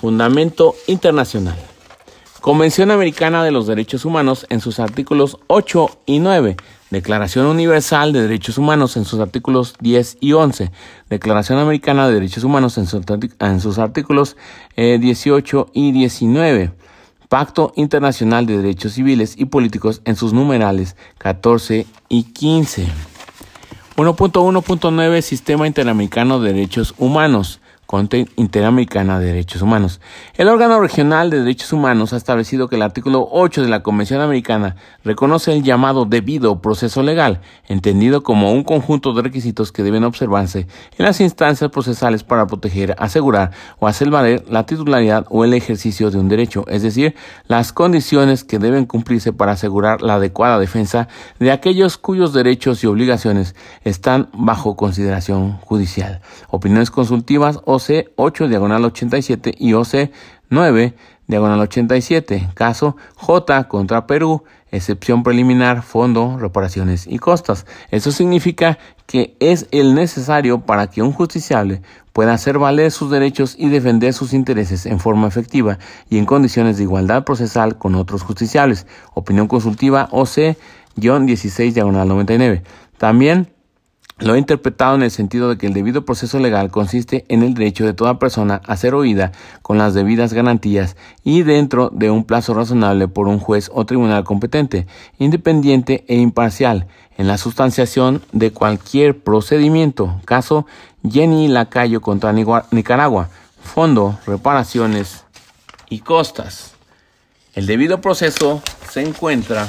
Fundamento 0.00 0.76
Internacional 0.86 1.71
Convención 2.42 2.90
Americana 2.90 3.44
de 3.44 3.52
los 3.52 3.68
Derechos 3.68 4.04
Humanos 4.04 4.46
en 4.50 4.58
sus 4.58 4.80
artículos 4.80 5.38
8 5.46 6.00
y 6.06 6.18
9, 6.18 6.56
Declaración 6.90 7.46
Universal 7.46 8.12
de 8.12 8.22
Derechos 8.22 8.58
Humanos 8.58 8.96
en 8.96 9.04
sus 9.04 9.20
artículos 9.20 9.76
10 9.78 10.16
y 10.18 10.32
11, 10.32 10.72
Declaración 11.08 11.60
Americana 11.60 12.08
de 12.08 12.14
Derechos 12.14 12.42
Humanos 12.42 12.78
en, 12.78 12.86
sus 12.88 13.78
artículos 13.78 14.36
18 14.76 15.66
eh, 15.66 15.70
y 15.72 15.92
19, 15.92 16.72
Pacto 17.28 17.72
Internacional 17.76 18.44
de 18.44 18.56
Derechos 18.56 18.94
Civiles 18.94 19.36
y 19.38 19.44
Políticos 19.44 20.02
en 20.04 20.16
sus 20.16 20.32
numerales 20.32 20.96
14 21.18 21.86
y 22.08 22.24
15. 22.24 22.88
1.1.9 23.94 25.22
Sistema 25.22 25.68
Interamericano 25.68 26.40
de 26.40 26.52
Derechos 26.52 26.92
Humanos 26.98 27.60
Corte 27.92 28.26
Interamericana 28.36 29.20
de 29.20 29.26
Derechos 29.26 29.60
Humanos. 29.60 30.00
El 30.38 30.48
órgano 30.48 30.80
regional 30.80 31.28
de 31.28 31.40
derechos 31.40 31.74
humanos 31.74 32.14
ha 32.14 32.16
establecido 32.16 32.66
que 32.66 32.76
el 32.76 32.82
artículo 32.82 33.28
8 33.30 33.60
de 33.60 33.68
la 33.68 33.82
Convención 33.82 34.22
Americana 34.22 34.76
reconoce 35.04 35.52
el 35.52 35.62
llamado 35.62 36.06
debido 36.06 36.62
proceso 36.62 37.02
legal, 37.02 37.42
entendido 37.68 38.22
como 38.22 38.50
un 38.50 38.64
conjunto 38.64 39.12
de 39.12 39.20
requisitos 39.20 39.72
que 39.72 39.82
deben 39.82 40.04
observarse 40.04 40.66
en 40.96 41.04
las 41.04 41.20
instancias 41.20 41.70
procesales 41.70 42.24
para 42.24 42.46
proteger, 42.46 42.96
asegurar 42.98 43.50
o 43.78 43.86
hacer 43.86 44.08
valer 44.08 44.42
la 44.48 44.64
titularidad 44.64 45.26
o 45.28 45.44
el 45.44 45.52
ejercicio 45.52 46.10
de 46.10 46.16
un 46.16 46.30
derecho, 46.30 46.64
es 46.68 46.82
decir, 46.82 47.14
las 47.46 47.74
condiciones 47.74 48.42
que 48.42 48.58
deben 48.58 48.86
cumplirse 48.86 49.34
para 49.34 49.52
asegurar 49.52 50.00
la 50.00 50.14
adecuada 50.14 50.58
defensa 50.58 51.08
de 51.38 51.52
aquellos 51.52 51.98
cuyos 51.98 52.32
derechos 52.32 52.82
y 52.82 52.86
obligaciones 52.86 53.54
están 53.84 54.30
bajo 54.32 54.76
consideración 54.76 55.58
judicial. 55.58 56.22
Opiniones 56.48 56.90
consultivas 56.90 57.60
OC 57.90 58.12
8 58.16 58.48
diagonal 58.48 58.84
87 58.84 59.54
y 59.58 59.74
OC 59.74 60.10
9 60.50 60.94
diagonal 61.26 61.60
87. 61.60 62.50
Caso 62.54 62.96
J 63.16 63.68
contra 63.68 64.06
Perú, 64.06 64.44
excepción 64.70 65.22
preliminar, 65.22 65.82
fondo, 65.82 66.38
reparaciones 66.38 67.06
y 67.06 67.18
costas. 67.18 67.66
Eso 67.90 68.12
significa 68.12 68.78
que 69.06 69.36
es 69.40 69.66
el 69.70 69.94
necesario 69.94 70.60
para 70.60 70.88
que 70.88 71.02
un 71.02 71.12
justiciable 71.12 71.82
pueda 72.12 72.34
hacer 72.34 72.58
valer 72.58 72.90
sus 72.90 73.10
derechos 73.10 73.54
y 73.58 73.68
defender 73.68 74.12
sus 74.12 74.32
intereses 74.32 74.86
en 74.86 75.00
forma 75.00 75.28
efectiva 75.28 75.78
y 76.08 76.18
en 76.18 76.26
condiciones 76.26 76.76
de 76.76 76.84
igualdad 76.84 77.24
procesal 77.24 77.78
con 77.78 77.94
otros 77.94 78.22
justiciables. 78.22 78.86
Opinión 79.14 79.48
consultiva 79.48 80.08
OC-16 80.10 81.72
diagonal 81.72 82.08
99. 82.08 82.62
También 82.98 83.51
lo 84.22 84.34
he 84.34 84.38
interpretado 84.38 84.94
en 84.94 85.02
el 85.02 85.10
sentido 85.10 85.48
de 85.48 85.58
que 85.58 85.66
el 85.66 85.72
debido 85.72 86.04
proceso 86.04 86.38
legal 86.38 86.70
consiste 86.70 87.24
en 87.28 87.42
el 87.42 87.54
derecho 87.54 87.84
de 87.84 87.92
toda 87.92 88.20
persona 88.20 88.60
a 88.66 88.76
ser 88.76 88.94
oída 88.94 89.32
con 89.62 89.78
las 89.78 89.94
debidas 89.94 90.32
garantías 90.32 90.96
y 91.24 91.42
dentro 91.42 91.90
de 91.92 92.10
un 92.10 92.24
plazo 92.24 92.54
razonable 92.54 93.08
por 93.08 93.26
un 93.26 93.40
juez 93.40 93.70
o 93.74 93.84
tribunal 93.84 94.22
competente, 94.22 94.86
independiente 95.18 96.04
e 96.06 96.16
imparcial 96.16 96.86
en 97.18 97.26
la 97.26 97.36
sustanciación 97.36 98.22
de 98.32 98.52
cualquier 98.52 99.18
procedimiento. 99.18 100.20
Caso 100.24 100.66
Jenny 101.08 101.48
Lacayo 101.48 102.00
contra 102.00 102.32
Nicaragua. 102.32 103.28
Fondo, 103.60 104.18
reparaciones 104.26 105.24
y 105.88 106.00
costas. 106.00 106.74
El 107.54 107.66
debido 107.66 108.00
proceso 108.00 108.62
se 108.88 109.02
encuentra 109.02 109.68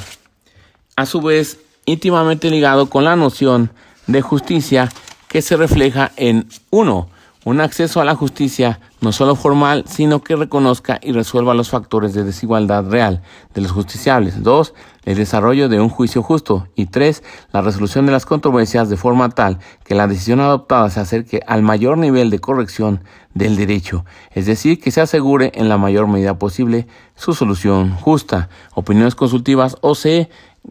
a 0.96 1.06
su 1.06 1.20
vez 1.20 1.58
íntimamente 1.86 2.50
ligado 2.50 2.88
con 2.88 3.04
la 3.04 3.16
noción 3.16 3.70
de 4.06 4.22
justicia 4.22 4.88
que 5.28 5.42
se 5.42 5.56
refleja 5.56 6.12
en 6.16 6.46
uno, 6.70 7.08
Un 7.46 7.60
acceso 7.60 8.00
a 8.00 8.06
la 8.06 8.14
justicia 8.14 8.80
no 9.02 9.12
solo 9.12 9.36
formal, 9.36 9.84
sino 9.86 10.22
que 10.22 10.34
reconozca 10.34 10.98
y 11.02 11.12
resuelva 11.12 11.52
los 11.52 11.68
factores 11.68 12.14
de 12.14 12.24
desigualdad 12.24 12.88
real 12.88 13.20
de 13.52 13.60
los 13.60 13.70
justiciables. 13.70 14.42
2. 14.42 14.72
El 15.04 15.16
desarrollo 15.16 15.68
de 15.68 15.78
un 15.78 15.90
juicio 15.90 16.22
justo. 16.22 16.68
Y 16.74 16.86
3. 16.86 17.22
La 17.52 17.60
resolución 17.60 18.06
de 18.06 18.12
las 18.12 18.24
controversias 18.24 18.88
de 18.88 18.96
forma 18.96 19.28
tal 19.28 19.58
que 19.84 19.94
la 19.94 20.06
decisión 20.06 20.40
adoptada 20.40 20.88
se 20.88 21.00
acerque 21.00 21.42
al 21.46 21.60
mayor 21.60 21.98
nivel 21.98 22.30
de 22.30 22.38
corrección 22.38 23.04
del 23.34 23.56
derecho, 23.56 24.06
es 24.30 24.46
decir, 24.46 24.80
que 24.80 24.92
se 24.92 25.00
asegure 25.02 25.52
en 25.56 25.68
la 25.68 25.76
mayor 25.76 26.06
medida 26.06 26.38
posible 26.38 26.86
su 27.14 27.34
solución 27.34 27.90
justa. 27.90 28.48
Opiniones 28.74 29.16
consultivas 29.16 29.76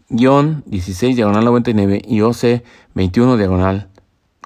OC 0.10 0.64
16 0.66 1.16
diagonal 1.16 1.46
99 1.46 2.02
y 2.06 2.22
OC 2.22 2.64
21 2.94 3.38
diagonal 3.38 3.90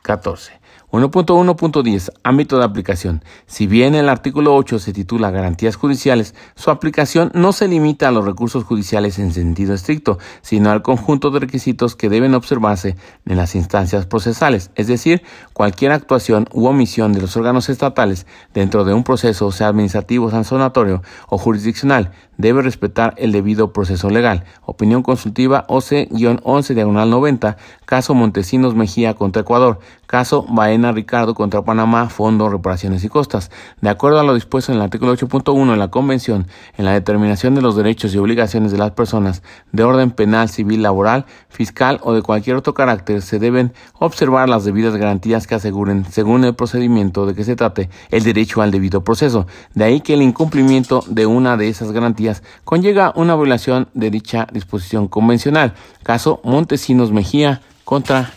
14. 0.03 0.57
1.1.10 0.89 2.11
Ámbito 2.23 2.57
de 2.57 2.63
aplicación. 2.63 3.21
Si 3.45 3.67
bien 3.67 3.93
el 3.93 4.07
artículo 4.07 4.55
8 4.55 4.79
se 4.79 4.93
titula 4.93 5.31
Garantías 5.31 5.75
judiciales, 5.75 6.33
su 6.55 6.71
aplicación 6.71 7.29
no 7.33 7.51
se 7.51 7.67
limita 7.67 8.07
a 8.07 8.11
los 8.11 8.23
recursos 8.23 8.63
judiciales 8.63 9.19
en 9.19 9.33
sentido 9.33 9.73
estricto, 9.73 10.17
sino 10.41 10.71
al 10.71 10.83
conjunto 10.83 11.29
de 11.29 11.41
requisitos 11.41 11.97
que 11.97 12.07
deben 12.07 12.33
observarse 12.35 12.95
en 13.25 13.35
las 13.35 13.53
instancias 13.53 14.05
procesales, 14.05 14.71
es 14.75 14.87
decir, 14.87 15.23
cualquier 15.51 15.91
actuación 15.91 16.47
u 16.53 16.67
omisión 16.67 17.11
de 17.11 17.19
los 17.19 17.35
órganos 17.35 17.67
estatales 17.67 18.25
dentro 18.53 18.85
de 18.85 18.93
un 18.93 19.03
proceso, 19.03 19.51
sea 19.51 19.67
administrativo, 19.67 20.31
sancionatorio 20.31 21.03
o 21.27 21.37
jurisdiccional, 21.37 22.13
debe 22.37 22.61
respetar 22.61 23.13
el 23.17 23.31
debido 23.31 23.73
proceso 23.73 24.09
legal. 24.09 24.45
Opinión 24.65 25.03
consultiva 25.03 25.65
OC-11 25.67 26.73
diagonal 26.73 27.09
90, 27.09 27.57
caso 27.85 28.13
Montesinos 28.13 28.75
Mejía 28.75 29.15
contra 29.15 29.41
Ecuador, 29.41 29.79
caso 30.05 30.45
Baena 30.49 30.91
Ricardo 30.91 31.35
contra 31.35 31.63
Panamá, 31.63 32.09
Fondo, 32.09 32.49
Reparaciones 32.49 33.03
y 33.03 33.09
Costas. 33.09 33.51
De 33.81 33.89
acuerdo 33.89 34.19
a 34.19 34.23
lo 34.23 34.33
dispuesto 34.33 34.71
en 34.71 34.77
el 34.77 34.83
artículo 34.83 35.15
8.1 35.15 35.71
de 35.71 35.77
la 35.77 35.89
Convención, 35.89 36.47
en 36.77 36.85
la 36.85 36.93
determinación 36.93 37.55
de 37.55 37.61
los 37.61 37.75
derechos 37.75 38.13
y 38.13 38.17
obligaciones 38.17 38.71
de 38.71 38.77
las 38.77 38.91
personas 38.91 39.43
de 39.71 39.83
orden 39.83 40.11
penal, 40.11 40.49
civil, 40.49 40.81
laboral, 40.81 41.25
fiscal 41.49 41.99
o 42.03 42.13
de 42.13 42.21
cualquier 42.21 42.55
otro 42.55 42.73
carácter, 42.73 43.21
se 43.21 43.39
deben 43.39 43.73
observar 43.99 44.49
las 44.49 44.63
debidas 44.63 44.95
garantías 44.95 45.47
que 45.47 45.55
aseguren, 45.55 46.05
según 46.05 46.43
el 46.45 46.55
procedimiento 46.55 47.25
de 47.25 47.33
que 47.33 47.43
se 47.43 47.55
trate, 47.55 47.89
el 48.11 48.23
derecho 48.23 48.61
al 48.61 48.71
debido 48.71 49.03
proceso. 49.03 49.47
De 49.73 49.83
ahí 49.83 50.01
que 50.01 50.13
el 50.13 50.21
incumplimiento 50.21 51.03
de 51.07 51.25
una 51.25 51.57
de 51.57 51.69
esas 51.69 51.91
garantías 51.91 52.26
conlleva 52.63 53.13
una 53.15 53.35
violación 53.35 53.89
de 53.93 54.09
dicha 54.09 54.47
disposición 54.51 55.07
convencional. 55.07 55.73
Caso 56.03 56.41
Montesinos 56.43 57.11
Mejía 57.11 57.61
contra 57.83 58.31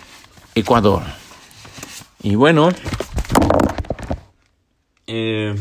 Ecuador. 0.54 1.02
Y 2.23 2.35
bueno, 2.35 2.68
eh, 5.06 5.54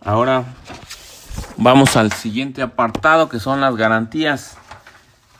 ahora 0.00 0.44
vamos 1.56 1.96
al 1.96 2.12
siguiente 2.12 2.62
apartado 2.62 3.28
que 3.28 3.40
son 3.40 3.60
las 3.60 3.76
garantías 3.76 4.56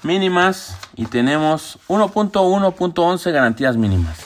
mínimas 0.03 0.77
y 0.97 1.07
tenemos 1.07 1.79
1.1.11 1.89 3.33
garantías 3.33 3.77
mínimas. 3.77 4.19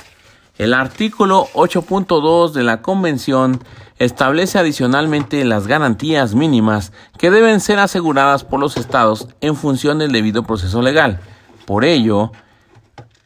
El 0.56 0.72
artículo 0.72 1.48
8.2 1.54 2.52
de 2.52 2.62
la 2.62 2.80
Convención 2.80 3.60
establece 3.98 4.58
adicionalmente 4.58 5.44
las 5.44 5.66
garantías 5.66 6.34
mínimas 6.34 6.92
que 7.18 7.30
deben 7.30 7.60
ser 7.60 7.78
aseguradas 7.78 8.44
por 8.44 8.60
los 8.60 8.76
estados 8.76 9.28
en 9.40 9.56
función 9.56 9.98
del 9.98 10.12
debido 10.12 10.42
proceso 10.42 10.82
legal. 10.82 11.20
Por 11.66 11.84
ello, 11.84 12.32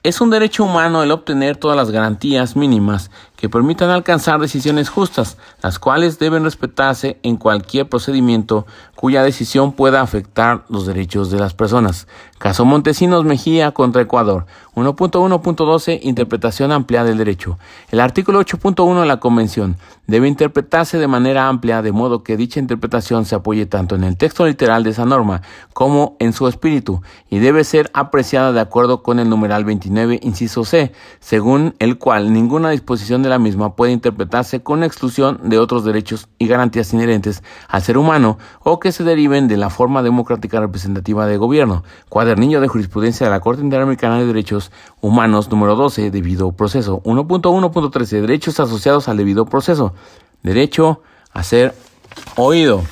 es 0.02 0.20
un 0.20 0.30
derecho 0.30 0.64
humano 0.64 1.02
el 1.02 1.10
obtener 1.10 1.56
todas 1.56 1.76
las 1.76 1.90
garantías 1.90 2.54
mínimas 2.54 3.10
que 3.38 3.49
permitan 3.49 3.90
alcanzar 3.90 4.40
decisiones 4.40 4.88
justas, 4.88 5.38
las 5.62 5.78
cuales 5.78 6.18
deben 6.18 6.42
respetarse 6.42 7.21
en 7.23 7.37
cualquier 7.37 7.88
procedimiento 7.88 8.66
cuya 8.97 9.23
decisión 9.23 9.71
pueda 9.71 10.00
afectar 10.00 10.64
los 10.68 10.85
derechos 10.85 11.30
de 11.30 11.38
las 11.38 11.54
personas. 11.54 12.09
Caso 12.38 12.64
Montesinos 12.64 13.25
Mejía 13.25 13.71
contra 13.71 14.02
Ecuador. 14.02 14.47
1.1.12 14.75 16.00
Interpretación 16.02 16.73
amplia 16.73 17.04
del 17.04 17.18
derecho. 17.18 17.59
El 17.92 18.00
artículo 18.00 18.40
8.1 18.40 19.00
de 19.00 19.07
la 19.07 19.21
Convención 19.21 19.76
debe 20.09 20.26
interpretarse 20.26 20.99
de 20.99 21.07
manera 21.07 21.49
amplia 21.49 21.83
de 21.83 21.92
modo 21.92 22.25
que 22.25 22.37
dicha 22.37 22.59
interpretación 22.59 23.25
se 23.25 23.37
apoye 23.37 23.66
tanto 23.66 23.95
en 23.95 24.02
el 24.02 24.16
texto 24.16 24.47
literal 24.47 24.83
de 24.83 24.90
esa 24.90 25.04
norma 25.04 25.42
como 25.75 26.16
en 26.18 26.33
su 26.33 26.49
espíritu 26.49 27.02
y 27.28 27.38
debe 27.38 27.62
ser 27.62 27.90
apreciada 27.92 28.52
de 28.52 28.61
acuerdo 28.61 29.02
con 29.02 29.18
el 29.18 29.28
numeral 29.28 29.64
29 29.64 30.21
inciso 30.23 30.64
C, 30.64 30.92
según 31.21 31.75
el 31.78 31.99
cual 31.99 32.33
ninguna 32.33 32.71
disposición 32.71 33.23
de 33.23 33.27
la 33.28 33.38
misma 33.38 33.75
puede 33.76 33.92
interpretarse 33.92 34.62
con 34.62 34.82
exclusión 34.82 35.40
de 35.44 35.58
otros 35.58 35.85
derechos 35.85 36.28
y 36.38 36.47
garantías 36.47 36.92
inherentes 36.92 37.42
al 37.68 37.82
ser 37.82 37.99
humano 37.99 38.38
o 38.62 38.78
que 38.80 38.92
se 38.92 39.04
deriven 39.04 39.49
de 39.49 39.56
la 39.56 39.70
forma 39.70 40.02
democrática 40.02 40.61
representativa 40.61 41.26
de 41.26 41.37
gobierno. 41.37 41.85
Cuadernillo 42.08 42.61
de 42.61 42.68
jurisprudencia 42.68 43.26
de 43.26 43.30
la 43.30 43.40
Corte 43.40 43.62
Interamericana 43.62 44.18
de 44.18 44.26
Derechos 44.26 44.73
Humanos 45.00 45.50
número 45.50 45.76
12, 45.76 46.11
debido 46.11 46.52
proceso. 46.52 47.02
1.1.13, 47.04 48.20
derechos 48.20 48.61
asociados 48.61 49.08
al 49.08 49.16
debido 49.16 49.47
proceso. 49.47 49.94
Derecho 50.42 51.02
a 51.32 51.42
ser 51.42 51.75
oído. 52.37 52.82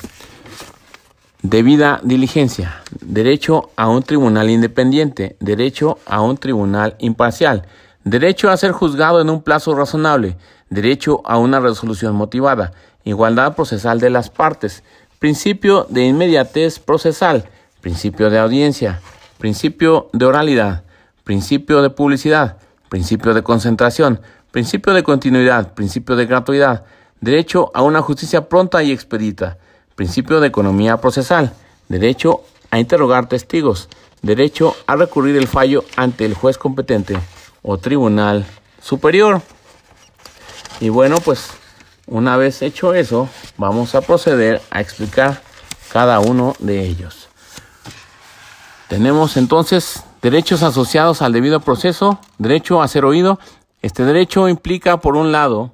Debida 1.43 2.00
diligencia. 2.02 2.83
Derecho 3.00 3.71
a 3.76 3.88
un 3.88 4.02
tribunal 4.02 4.50
independiente. 4.50 5.37
Derecho 5.40 5.99
a 6.07 6.21
un 6.21 6.37
tribunal 6.37 6.97
imparcial 6.99 7.66
Derecho 8.06 8.50
a 8.50 8.56
ser 8.56 8.70
juzgado 8.70 9.20
en 9.20 9.28
un 9.28 9.42
plazo 9.42 9.75
razonable. 9.75 10.36
Derecho 10.70 11.22
a 11.25 11.38
una 11.38 11.58
resolución 11.58 12.14
motivada. 12.14 12.70
Igualdad 13.02 13.56
procesal 13.56 13.98
de 13.98 14.10
las 14.10 14.30
partes. 14.30 14.84
Principio 15.18 15.88
de 15.90 16.04
inmediatez 16.04 16.78
procesal. 16.78 17.48
Principio 17.80 18.30
de 18.30 18.38
audiencia. 18.38 19.00
Principio 19.38 20.08
de 20.12 20.25
oralidad. 20.25 20.84
Principio 21.25 21.82
de 21.82 21.90
publicidad. 21.90 22.58
Principio 22.88 23.34
de 23.34 23.42
concentración. 23.42 24.20
Principio 24.52 24.94
de 24.94 25.02
continuidad. 25.02 25.75
Principio 25.75 26.14
de 26.14 26.26
gratuidad. 26.26 26.84
Derecho 27.20 27.72
a 27.75 27.82
una 27.82 28.02
justicia 28.02 28.48
pronta 28.48 28.84
y 28.84 28.92
expedita. 28.92 29.58
Principio 29.96 30.38
de 30.38 30.46
economía 30.46 30.98
procesal. 30.98 31.54
Derecho 31.88 32.42
a 32.70 32.78
interrogar 32.78 33.28
testigos. 33.28 33.88
Derecho 34.22 34.76
a 34.86 34.94
recurrir 34.94 35.36
el 35.36 35.48
fallo 35.48 35.82
ante 35.96 36.25
el 36.25 36.34
juez 36.34 36.56
competente 36.56 37.18
o 37.66 37.78
tribunal 37.78 38.46
superior. 38.80 39.42
Y 40.80 40.88
bueno, 40.88 41.16
pues 41.16 41.50
una 42.06 42.37
vez 42.37 42.62
hecho 42.62 42.94
eso, 42.94 43.28
vamos 43.58 43.94
a 43.94 44.00
proceder 44.00 44.62
a 44.70 44.80
explicar 44.80 45.42
cada 45.92 46.20
uno 46.20 46.54
de 46.61 46.87
ellos. 46.87 47.28
Tenemos 48.88 49.37
entonces 49.37 50.04
derechos 50.23 50.62
asociados 50.62 51.20
al 51.23 51.32
debido 51.32 51.58
proceso, 51.58 52.20
derecho 52.38 52.80
a 52.80 52.88
ser 52.88 53.04
oído. 53.04 53.40
Este 53.82 54.04
derecho 54.04 54.49
implica, 54.49 54.99
por 54.99 55.16
un 55.16 55.32
lado, 55.32 55.73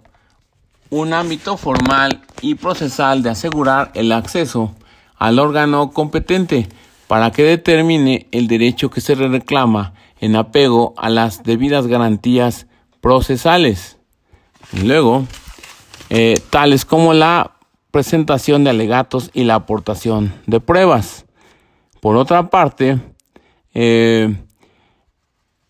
un 0.89 1.13
ámbito 1.13 1.59
formal 1.59 2.23
y 2.41 2.55
procesal 2.55 3.23
de 3.23 3.31
asegurar 3.31 3.91
el 3.95 4.13
acceso 4.13 4.75
al 5.19 5.39
órgano 5.39 5.91
competente 5.91 6.69
para 7.07 7.31
que 7.33 7.43
determine 7.43 8.29
el 8.33 8.49
derecho 8.49 8.91
que 8.91 9.03
se 9.03 9.15
reclama 9.15 9.93
en 10.23 10.37
apego 10.37 10.95
a 10.97 11.11
las 11.11 11.43
debidas 11.43 11.89
garantías 11.89 12.69
procesales. 13.01 13.99
Luego, 14.73 15.27
eh, 16.11 16.35
tales 16.49 16.85
como 16.85 17.13
la 17.13 17.57
presentación 17.91 18.63
de 18.63 18.71
alegatos 18.71 19.31
y 19.35 19.43
la 19.43 19.57
aportación 19.57 20.33
de 20.47 20.61
pruebas. 20.61 21.27
Por 22.01 22.17
otra 22.17 22.51
parte, 22.51 23.01
eh, 23.75 24.33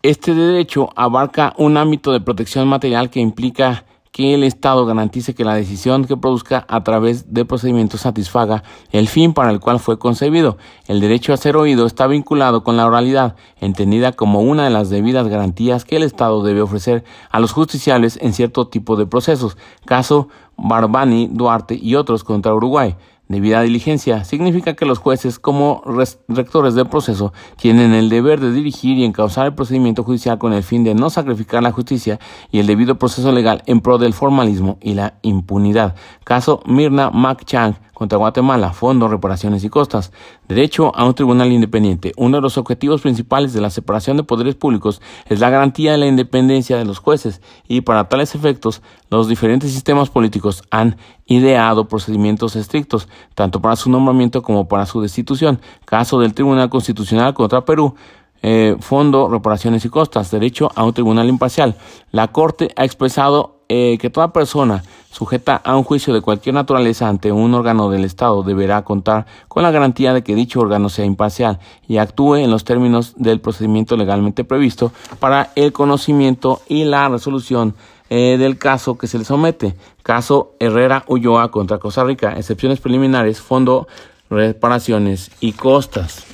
este 0.03 0.35
derecho 0.35 0.91
abarca 0.95 1.55
un 1.57 1.75
ámbito 1.75 2.11
de 2.11 2.21
protección 2.21 2.67
material 2.67 3.09
que 3.09 3.19
implica 3.19 3.85
que 4.13 4.35
el 4.35 4.43
Estado 4.43 4.85
garantice 4.85 5.33
que 5.33 5.43
la 5.43 5.55
decisión 5.55 6.05
que 6.05 6.15
produzca 6.15 6.65
a 6.69 6.83
través 6.83 7.33
de 7.33 7.45
procedimientos 7.45 8.01
satisfaga 8.01 8.63
el 8.91 9.07
fin 9.07 9.33
para 9.33 9.49
el 9.49 9.59
cual 9.59 9.79
fue 9.79 9.97
concebido. 9.97 10.57
El 10.87 11.01
derecho 11.01 11.33
a 11.33 11.37
ser 11.37 11.57
oído 11.57 11.87
está 11.87 12.05
vinculado 12.05 12.63
con 12.63 12.77
la 12.77 12.85
oralidad, 12.85 13.35
entendida 13.59 14.11
como 14.11 14.41
una 14.41 14.65
de 14.65 14.69
las 14.69 14.91
debidas 14.91 15.27
garantías 15.27 15.83
que 15.83 15.95
el 15.95 16.03
Estado 16.03 16.43
debe 16.43 16.61
ofrecer 16.61 17.03
a 17.31 17.39
los 17.39 17.53
justiciables 17.53 18.19
en 18.21 18.33
cierto 18.33 18.67
tipo 18.67 18.95
de 18.97 19.07
procesos. 19.07 19.57
Caso 19.83 20.27
Barbani, 20.57 21.27
Duarte 21.31 21.73
y 21.73 21.95
otros 21.95 22.23
contra 22.23 22.53
Uruguay. 22.53 22.95
Debida 23.29 23.61
diligencia 23.61 24.25
significa 24.25 24.73
que 24.73 24.85
los 24.85 24.99
jueces, 24.99 25.39
como 25.39 25.81
rectores 26.27 26.75
del 26.75 26.87
proceso, 26.87 27.31
tienen 27.55 27.93
el 27.93 28.09
deber 28.09 28.41
de 28.41 28.51
dirigir 28.51 28.97
y 28.97 29.05
encauzar 29.05 29.45
el 29.45 29.55
procedimiento 29.55 30.03
judicial 30.03 30.37
con 30.37 30.51
el 30.51 30.61
fin 30.61 30.83
de 30.83 30.93
no 30.93 31.09
sacrificar 31.09 31.63
la 31.63 31.71
justicia 31.71 32.19
y 32.51 32.59
el 32.59 32.67
debido 32.67 32.99
proceso 32.99 33.31
legal 33.31 33.63
en 33.65 33.79
pro 33.79 33.97
del 33.97 34.13
formalismo 34.13 34.77
y 34.81 34.95
la 34.95 35.15
impunidad. 35.21 35.95
Caso 36.25 36.61
Mirna 36.65 37.11
Chang 37.45 37.75
contra 37.93 38.17
Guatemala, 38.17 38.73
Fondo, 38.73 39.07
Reparaciones 39.07 39.63
y 39.63 39.69
Costas. 39.69 40.11
Derecho 40.53 40.95
a 40.95 41.03
un 41.05 41.15
tribunal 41.15 41.51
independiente. 41.51 42.11
Uno 42.15 42.37
de 42.37 42.41
los 42.41 42.59
objetivos 42.59 43.01
principales 43.01 43.53
de 43.53 43.61
la 43.61 43.71
separación 43.71 44.17
de 44.17 44.23
poderes 44.23 44.53
públicos 44.53 45.01
es 45.25 45.39
la 45.39 45.49
garantía 45.49 45.93
de 45.93 45.97
la 45.97 46.05
independencia 46.05 46.77
de 46.77 46.85
los 46.85 46.99
jueces 46.99 47.41
y 47.67 47.81
para 47.81 48.07
tales 48.07 48.35
efectos 48.35 48.83
los 49.09 49.27
diferentes 49.27 49.71
sistemas 49.71 50.11
políticos 50.11 50.61
han 50.69 50.97
ideado 51.25 51.87
procedimientos 51.87 52.55
estrictos, 52.55 53.07
tanto 53.33 53.63
para 53.63 53.75
su 53.75 53.89
nombramiento 53.89 54.43
como 54.43 54.67
para 54.67 54.85
su 54.85 55.01
destitución. 55.01 55.59
Caso 55.85 56.19
del 56.19 56.35
Tribunal 56.35 56.69
Constitucional 56.69 57.33
contra 57.33 57.65
Perú. 57.65 57.95
Eh, 58.43 58.75
fondo, 58.79 59.29
reparaciones 59.29 59.85
y 59.85 59.89
costas, 59.89 60.29
derecho 60.29 60.69
a 60.75 60.83
un 60.83 60.93
tribunal 60.93 61.29
imparcial. 61.29 61.77
La 62.11 62.27
Corte 62.27 62.69
ha 62.75 62.85
expresado 62.85 63.62
eh, 63.75 63.97
que 63.97 64.11
toda 64.11 64.31
persona 64.31 64.83
sujeta 65.09 65.55
a 65.55 65.75
un 65.75 65.83
juicio 65.83 66.13
de 66.13 66.21
cualquier 66.21 66.53
naturaleza 66.53 67.07
ante 67.07 67.31
un 67.31 67.55
órgano 67.55 67.89
del 67.89 68.05
Estado 68.05 68.43
deberá 68.43 68.83
contar 68.83 69.25
con 69.47 69.63
la 69.63 69.71
garantía 69.71 70.13
de 70.13 70.21
que 70.21 70.35
dicho 70.35 70.59
órgano 70.59 70.89
sea 70.89 71.05
imparcial 71.05 71.57
y 71.87 71.97
actúe 71.97 72.35
en 72.35 72.51
los 72.51 72.65
términos 72.65 73.15
del 73.15 73.41
procedimiento 73.41 73.97
legalmente 73.97 74.43
previsto 74.43 74.91
para 75.19 75.49
el 75.55 75.73
conocimiento 75.73 76.61
y 76.67 76.83
la 76.83 77.09
resolución 77.09 77.73
eh, 78.11 78.37
del 78.37 78.59
caso 78.59 78.95
que 78.95 79.07
se 79.07 79.17
le 79.17 79.25
somete. 79.25 79.73
Caso 80.03 80.51
Herrera 80.59 81.03
Ulloa 81.07 81.49
contra 81.49 81.79
Costa 81.79 82.03
Rica, 82.03 82.37
excepciones 82.37 82.79
preliminares, 82.79 83.41
fondo, 83.41 83.87
reparaciones 84.29 85.31
y 85.39 85.53
costas. 85.53 86.25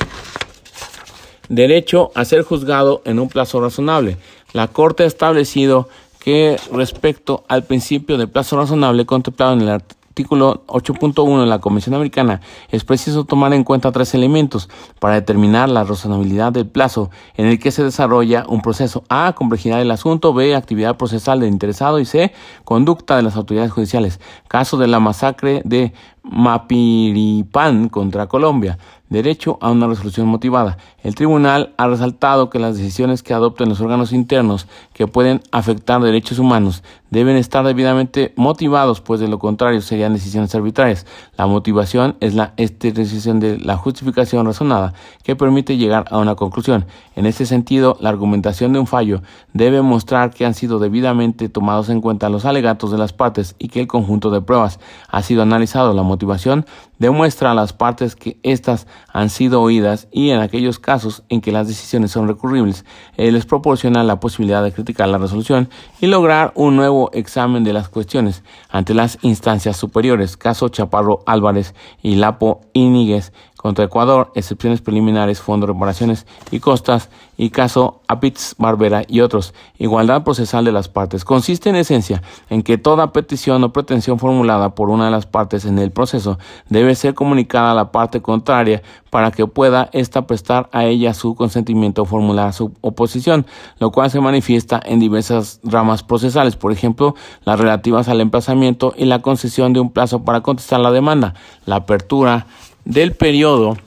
Derecho 1.47 2.11
a 2.15 2.25
ser 2.25 2.43
juzgado 2.43 3.01
en 3.05 3.17
un 3.17 3.29
plazo 3.29 3.61
razonable. 3.61 4.17
La 4.51 4.67
Corte 4.67 5.03
ha 5.03 5.07
establecido 5.07 5.87
que 6.29 6.59
respecto 6.71 7.43
al 7.47 7.63
principio 7.63 8.15
de 8.19 8.27
plazo 8.27 8.55
razonable 8.55 9.07
contemplado 9.07 9.53
en 9.53 9.61
el 9.61 9.69
artículo 9.69 10.63
8.1 10.67 11.39
de 11.39 11.47
la 11.47 11.57
Convención 11.57 11.95
Americana, 11.95 12.39
es 12.69 12.83
preciso 12.83 13.23
tomar 13.23 13.51
en 13.51 13.63
cuenta 13.63 13.91
tres 13.91 14.13
elementos 14.13 14.69
para 14.99 15.15
determinar 15.15 15.69
la 15.69 15.83
razonabilidad 15.83 16.51
del 16.51 16.67
plazo 16.67 17.09
en 17.35 17.47
el 17.47 17.57
que 17.57 17.71
se 17.71 17.83
desarrolla 17.83 18.45
un 18.47 18.61
proceso. 18.61 19.03
A. 19.09 19.33
Complejidad 19.33 19.79
del 19.79 19.89
asunto. 19.89 20.31
B. 20.31 20.53
Actividad 20.53 20.97
procesal 20.97 21.39
del 21.39 21.49
interesado. 21.49 21.99
Y 21.99 22.05
C. 22.05 22.31
Conducta 22.63 23.15
de 23.15 23.23
las 23.23 23.35
autoridades 23.35 23.71
judiciales. 23.71 24.19
Caso 24.47 24.77
de 24.77 24.85
la 24.85 24.99
masacre 24.99 25.63
de 25.65 25.93
Mapiripán 26.29 27.89
contra 27.89 28.27
Colombia 28.27 28.77
derecho 29.09 29.57
a 29.61 29.71
una 29.71 29.87
resolución 29.87 30.27
motivada. 30.27 30.77
El 31.03 31.15
tribunal 31.15 31.73
ha 31.77 31.87
resaltado 31.87 32.49
que 32.49 32.59
las 32.59 32.77
decisiones 32.77 33.23
que 33.23 33.33
adopten 33.33 33.69
los 33.69 33.81
órganos 33.81 34.13
internos 34.13 34.67
que 34.93 35.07
pueden 35.07 35.41
afectar 35.51 36.01
derechos 36.01 36.39
humanos 36.39 36.83
deben 37.09 37.37
estar 37.37 37.65
debidamente 37.65 38.33
motivados, 38.35 39.01
pues 39.01 39.19
de 39.19 39.27
lo 39.27 39.39
contrario 39.39 39.81
serían 39.81 40.13
decisiones 40.13 40.53
arbitrarias. 40.53 41.07
La 41.37 41.47
motivación 41.47 42.17
es 42.19 42.35
la 42.35 42.53
decisión 42.55 43.39
de 43.39 43.57
la 43.57 43.77
justificación 43.77 44.45
razonada 44.45 44.93
que 45.23 45.35
permite 45.35 45.77
llegar 45.77 46.05
a 46.11 46.19
una 46.19 46.35
conclusión. 46.35 46.85
En 47.15 47.25
este 47.25 47.47
sentido, 47.47 47.97
la 47.99 48.09
argumentación 48.09 48.73
de 48.73 48.79
un 48.79 48.85
fallo 48.85 49.21
debe 49.53 49.81
mostrar 49.81 50.31
que 50.31 50.45
han 50.45 50.53
sido 50.53 50.77
debidamente 50.77 51.49
tomados 51.49 51.89
en 51.89 52.01
cuenta 52.01 52.29
los 52.29 52.45
alegatos 52.45 52.91
de 52.91 52.99
las 52.99 53.13
partes 53.13 53.55
y 53.57 53.69
que 53.69 53.79
el 53.79 53.87
conjunto 53.87 54.29
de 54.29 54.41
pruebas 54.41 54.79
ha 55.07 55.23
sido 55.23 55.41
analizado. 55.41 55.93
La 55.93 56.03
motivación 56.03 56.18
motivación 56.19 56.65
demuestra 56.99 57.51
a 57.51 57.55
las 57.55 57.73
partes 57.73 58.15
que 58.15 58.37
éstas 58.43 58.85
han 59.11 59.29
sido 59.29 59.61
oídas 59.61 60.07
y 60.11 60.29
en 60.29 60.39
aquellos 60.39 60.77
casos 60.77 61.23
en 61.29 61.41
que 61.41 61.51
las 61.51 61.67
decisiones 61.67 62.11
son 62.11 62.27
recurribles, 62.27 62.85
eh, 63.17 63.31
les 63.31 63.45
proporciona 63.45 64.03
la 64.03 64.19
posibilidad 64.19 64.63
de 64.63 64.71
criticar 64.71 65.09
la 65.09 65.17
resolución 65.17 65.69
y 65.99 66.07
lograr 66.07 66.51
un 66.55 66.75
nuevo 66.75 67.09
examen 67.13 67.63
de 67.63 67.73
las 67.73 67.89
cuestiones 67.89 68.43
ante 68.69 68.93
las 68.93 69.17
instancias 69.21 69.77
superiores. 69.77 70.37
Caso 70.37 70.69
Chaparro 70.69 71.23
Álvarez 71.25 71.73
y 72.03 72.15
Lapo 72.15 72.61
Íñiguez 72.73 73.31
contra 73.59 73.83
Ecuador, 73.83 74.31
excepciones 74.35 74.79
preliminares, 74.79 75.41
fondo 75.41 75.67
de 75.67 75.73
reparaciones 75.73 76.25
y 76.49 76.61
costas, 76.61 77.09
y 77.35 77.49
caso 77.49 78.01
Apitz, 78.07 78.55
Barbera 78.57 79.03
y 79.05 79.19
otros. 79.19 79.53
Igualdad 79.77 80.23
procesal 80.23 80.63
de 80.63 80.71
las 80.71 80.87
partes. 80.87 81.25
Consiste 81.25 81.69
en 81.69 81.75
esencia 81.75 82.21
en 82.49 82.63
que 82.63 82.77
toda 82.77 83.11
petición 83.11 83.61
o 83.65 83.73
pretensión 83.73 84.17
formulada 84.17 84.75
por 84.75 84.89
una 84.89 85.05
de 85.05 85.11
las 85.11 85.25
partes 85.25 85.65
en 85.65 85.77
el 85.77 85.91
proceso 85.91 86.39
debe 86.69 86.88
ser 86.95 87.13
comunicada 87.13 87.71
a 87.71 87.75
la 87.75 87.91
parte 87.91 88.21
contraria 88.21 88.81
para 89.09 89.31
que 89.31 89.47
pueda 89.47 89.89
ésta 89.93 90.27
prestar 90.27 90.69
a 90.71 90.85
ella 90.85 91.13
su 91.13 91.35
consentimiento 91.35 92.03
o 92.03 92.05
formular 92.05 92.53
su 92.53 92.73
oposición, 92.81 93.45
lo 93.79 93.91
cual 93.91 94.11
se 94.11 94.19
manifiesta 94.19 94.79
en 94.83 94.99
diversas 94.99 95.59
ramas 95.63 96.03
procesales, 96.03 96.55
por 96.55 96.71
ejemplo, 96.71 97.15
las 97.45 97.59
relativas 97.59 98.07
al 98.07 98.21
emplazamiento 98.21 98.93
y 98.97 99.05
la 99.05 99.21
concesión 99.21 99.73
de 99.73 99.79
un 99.79 99.91
plazo 99.91 100.23
para 100.23 100.41
contestar 100.41 100.79
la 100.79 100.91
demanda, 100.91 101.33
la 101.65 101.77
apertura, 101.77 102.45
del 102.85 103.13
periodo 103.13 103.77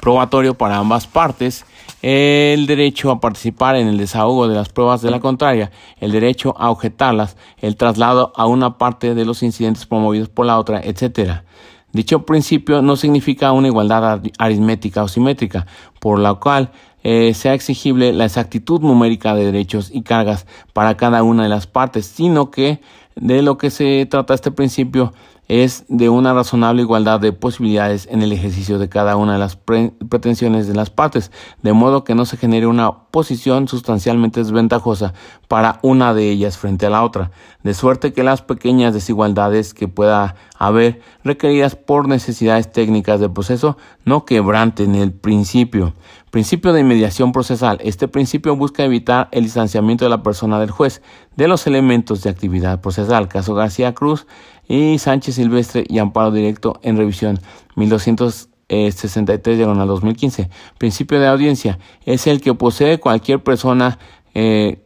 probatorio 0.00 0.54
para 0.54 0.78
ambas 0.78 1.06
partes, 1.06 1.64
el 2.02 2.66
derecho 2.66 3.10
a 3.10 3.20
participar 3.20 3.76
en 3.76 3.88
el 3.88 3.98
desahogo 3.98 4.48
de 4.48 4.54
las 4.54 4.68
pruebas 4.68 5.02
de 5.02 5.10
la 5.10 5.20
contraria, 5.20 5.70
el 6.00 6.12
derecho 6.12 6.54
a 6.58 6.70
objetarlas, 6.70 7.36
el 7.58 7.76
traslado 7.76 8.32
a 8.36 8.46
una 8.46 8.78
parte 8.78 9.14
de 9.14 9.24
los 9.24 9.42
incidentes 9.42 9.86
promovidos 9.86 10.28
por 10.28 10.46
la 10.46 10.58
otra, 10.58 10.80
etc. 10.82 11.42
Dicho 11.92 12.24
principio 12.24 12.80
no 12.80 12.96
significa 12.96 13.52
una 13.52 13.68
igualdad 13.68 14.22
aritmética 14.38 15.02
o 15.02 15.08
simétrica, 15.08 15.66
por 16.00 16.18
la 16.18 16.34
cual 16.34 16.70
eh, 17.04 17.34
sea 17.34 17.52
exigible 17.52 18.12
la 18.12 18.24
exactitud 18.24 18.80
numérica 18.80 19.34
de 19.34 19.46
derechos 19.46 19.90
y 19.92 20.02
cargas 20.02 20.46
para 20.72 20.96
cada 20.96 21.22
una 21.22 21.42
de 21.42 21.48
las 21.48 21.66
partes, 21.66 22.06
sino 22.06 22.50
que 22.50 22.80
de 23.16 23.42
lo 23.42 23.58
que 23.58 23.70
se 23.70 24.06
trata 24.10 24.34
este 24.34 24.50
principio 24.50 25.12
es 25.48 25.84
de 25.88 26.08
una 26.08 26.32
razonable 26.32 26.82
igualdad 26.82 27.20
de 27.20 27.32
posibilidades 27.32 28.08
en 28.10 28.22
el 28.22 28.32
ejercicio 28.32 28.78
de 28.78 28.88
cada 28.88 29.16
una 29.16 29.34
de 29.34 29.38
las 29.38 29.56
pretensiones 29.56 30.66
de 30.66 30.74
las 30.74 30.88
partes, 30.88 31.30
de 31.62 31.72
modo 31.72 32.04
que 32.04 32.14
no 32.14 32.24
se 32.24 32.36
genere 32.36 32.66
una 32.66 33.08
posición 33.10 33.68
sustancialmente 33.68 34.40
desventajosa 34.40 35.12
para 35.48 35.78
una 35.82 36.14
de 36.14 36.30
ellas 36.30 36.56
frente 36.56 36.86
a 36.86 36.90
la 36.90 37.02
otra, 37.02 37.32
de 37.64 37.74
suerte 37.74 38.12
que 38.12 38.22
las 38.22 38.40
pequeñas 38.40 38.94
desigualdades 38.94 39.74
que 39.74 39.88
pueda 39.88 40.36
haber 40.58 41.02
requeridas 41.24 41.76
por 41.76 42.08
necesidades 42.08 42.70
técnicas 42.70 43.20
del 43.20 43.32
proceso 43.32 43.76
no 44.04 44.24
quebranten 44.24 44.94
el 44.94 45.12
principio. 45.12 45.92
Principio 46.32 46.72
de 46.72 46.82
mediación 46.82 47.30
procesal. 47.30 47.76
Este 47.84 48.08
principio 48.08 48.56
busca 48.56 48.82
evitar 48.82 49.28
el 49.32 49.44
distanciamiento 49.44 50.06
de 50.06 50.08
la 50.08 50.22
persona 50.22 50.58
del 50.58 50.70
juez 50.70 51.02
de 51.36 51.46
los 51.46 51.66
elementos 51.66 52.22
de 52.22 52.30
actividad 52.30 52.80
procesal. 52.80 53.28
Caso 53.28 53.54
García 53.54 53.92
Cruz 53.92 54.26
y 54.66 54.98
Sánchez 54.98 55.34
Silvestre 55.34 55.84
y 55.86 55.98
Amparo 55.98 56.30
Directo 56.30 56.80
en 56.82 56.96
revisión 56.96 57.38
1263 57.76 59.58
diagonal 59.58 59.86
2015. 59.86 60.48
Principio 60.78 61.20
de 61.20 61.26
audiencia 61.26 61.78
es 62.06 62.26
el 62.26 62.40
que 62.40 62.54
posee 62.54 62.98
cualquier 62.98 63.42
persona 63.42 63.98
eh, 64.32 64.82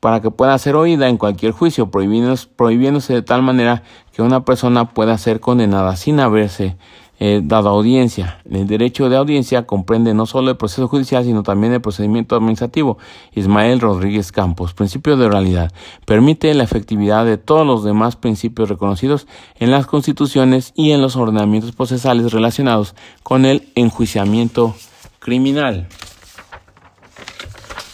para 0.00 0.20
que 0.20 0.32
pueda 0.32 0.58
ser 0.58 0.74
oída 0.74 1.08
en 1.08 1.18
cualquier 1.18 1.52
juicio, 1.52 1.88
prohibiéndose 1.92 3.14
de 3.14 3.22
tal 3.22 3.42
manera 3.42 3.84
que 4.10 4.22
una 4.22 4.44
persona 4.44 4.92
pueda 4.92 5.18
ser 5.18 5.38
condenada 5.38 5.94
sin 5.94 6.18
haberse 6.18 6.76
eh, 7.20 7.40
dado 7.42 7.68
audiencia. 7.70 8.40
El 8.48 8.68
derecho 8.68 9.08
de 9.08 9.16
audiencia 9.16 9.66
comprende 9.66 10.14
no 10.14 10.24
solo 10.24 10.50
el 10.50 10.56
proceso 10.56 10.86
judicial, 10.86 11.24
sino 11.24 11.42
también 11.42 11.72
el 11.72 11.80
procedimiento 11.80 12.36
administrativo. 12.36 12.98
Ismael 13.34 13.80
Rodríguez 13.80 14.30
Campos, 14.30 14.72
principio 14.72 15.16
de 15.16 15.26
oralidad, 15.26 15.72
permite 16.06 16.54
la 16.54 16.62
efectividad 16.62 17.24
de 17.24 17.36
todos 17.36 17.66
los 17.66 17.82
demás 17.82 18.14
principios 18.14 18.68
reconocidos 18.68 19.26
en 19.58 19.72
las 19.72 19.86
constituciones 19.86 20.72
y 20.76 20.92
en 20.92 21.00
los 21.02 21.16
ordenamientos 21.16 21.72
procesales 21.72 22.32
relacionados 22.32 22.94
con 23.24 23.44
el 23.44 23.68
enjuiciamiento 23.74 24.76
criminal. 25.18 25.88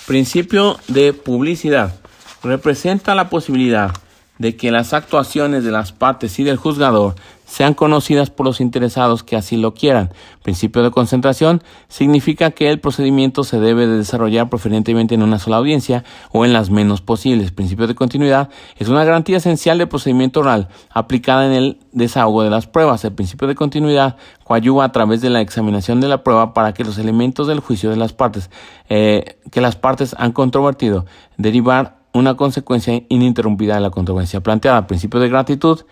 Principio 0.06 0.78
de 0.88 1.14
publicidad. 1.14 1.94
Representa 2.42 3.14
la 3.14 3.30
posibilidad 3.30 3.90
de 4.38 4.56
que 4.56 4.70
las 4.70 4.92
actuaciones 4.92 5.64
de 5.64 5.70
las 5.70 5.92
partes 5.92 6.38
y 6.38 6.44
del 6.44 6.56
juzgador 6.56 7.14
sean 7.55 7.75
conocidas 7.75 8.31
por 8.31 8.47
los 8.47 8.61
interesados 8.61 9.23
que 9.23 9.37
así 9.37 9.57
lo 9.57 9.75
quieran. 9.75 10.11
Principio 10.43 10.83
de 10.83 10.90
concentración 10.90 11.62
significa 11.87 12.51
que 12.51 12.69
el 12.69 12.81
procedimiento 12.81 13.45
se 13.45 13.61
debe 13.61 13.87
de 13.87 13.99
desarrollar 13.99 14.51
preferentemente 14.51 15.14
en 15.14 15.23
una 15.23 15.38
sola 15.38 15.59
audiencia 15.59 16.03
o 16.33 16.45
en 16.45 16.53
las 16.53 16.71
menos 16.71 17.01
posibles. 17.01 17.53
Principio 17.53 17.87
de 17.87 17.95
continuidad 17.95 18.49
es 18.77 18.88
una 18.88 19.05
garantía 19.05 19.37
esencial 19.37 19.79
del 19.79 19.87
procedimiento 19.87 20.40
oral 20.40 20.67
aplicada 20.90 21.47
en 21.47 21.53
el 21.53 21.79
desahogo 21.93 22.43
de 22.43 22.51
las 22.51 22.67
pruebas. 22.67 23.05
El 23.05 23.12
principio 23.12 23.47
de 23.47 23.55
continuidad 23.55 24.17
coadyuva 24.43 24.87
a 24.87 24.90
través 24.90 25.21
de 25.21 25.31
la 25.31 25.40
examinación 25.40 26.01
de 26.01 26.09
la 26.09 26.25
prueba 26.25 26.55
para 26.55 26.75
que 26.75 26.83
los 26.83 26.99
elementos 26.99 27.47
del 27.47 27.61
juicio 27.61 27.88
de 27.88 27.97
las 27.97 28.12
partes 28.12 28.51
eh, 28.88 29.38
que 29.53 29.61
las 29.61 29.77
partes 29.77 30.17
han 30.19 30.33
controvertido 30.33 31.07
derivar 31.37 31.99
una 32.14 32.37
consecuencia 32.37 33.01
ininterrumpida 33.09 33.75
de 33.75 33.81
la 33.81 33.90
controversia 33.90 34.40
planteada. 34.40 34.88
Principio 34.88 35.21
de 35.21 35.29
gratitud 35.29 35.85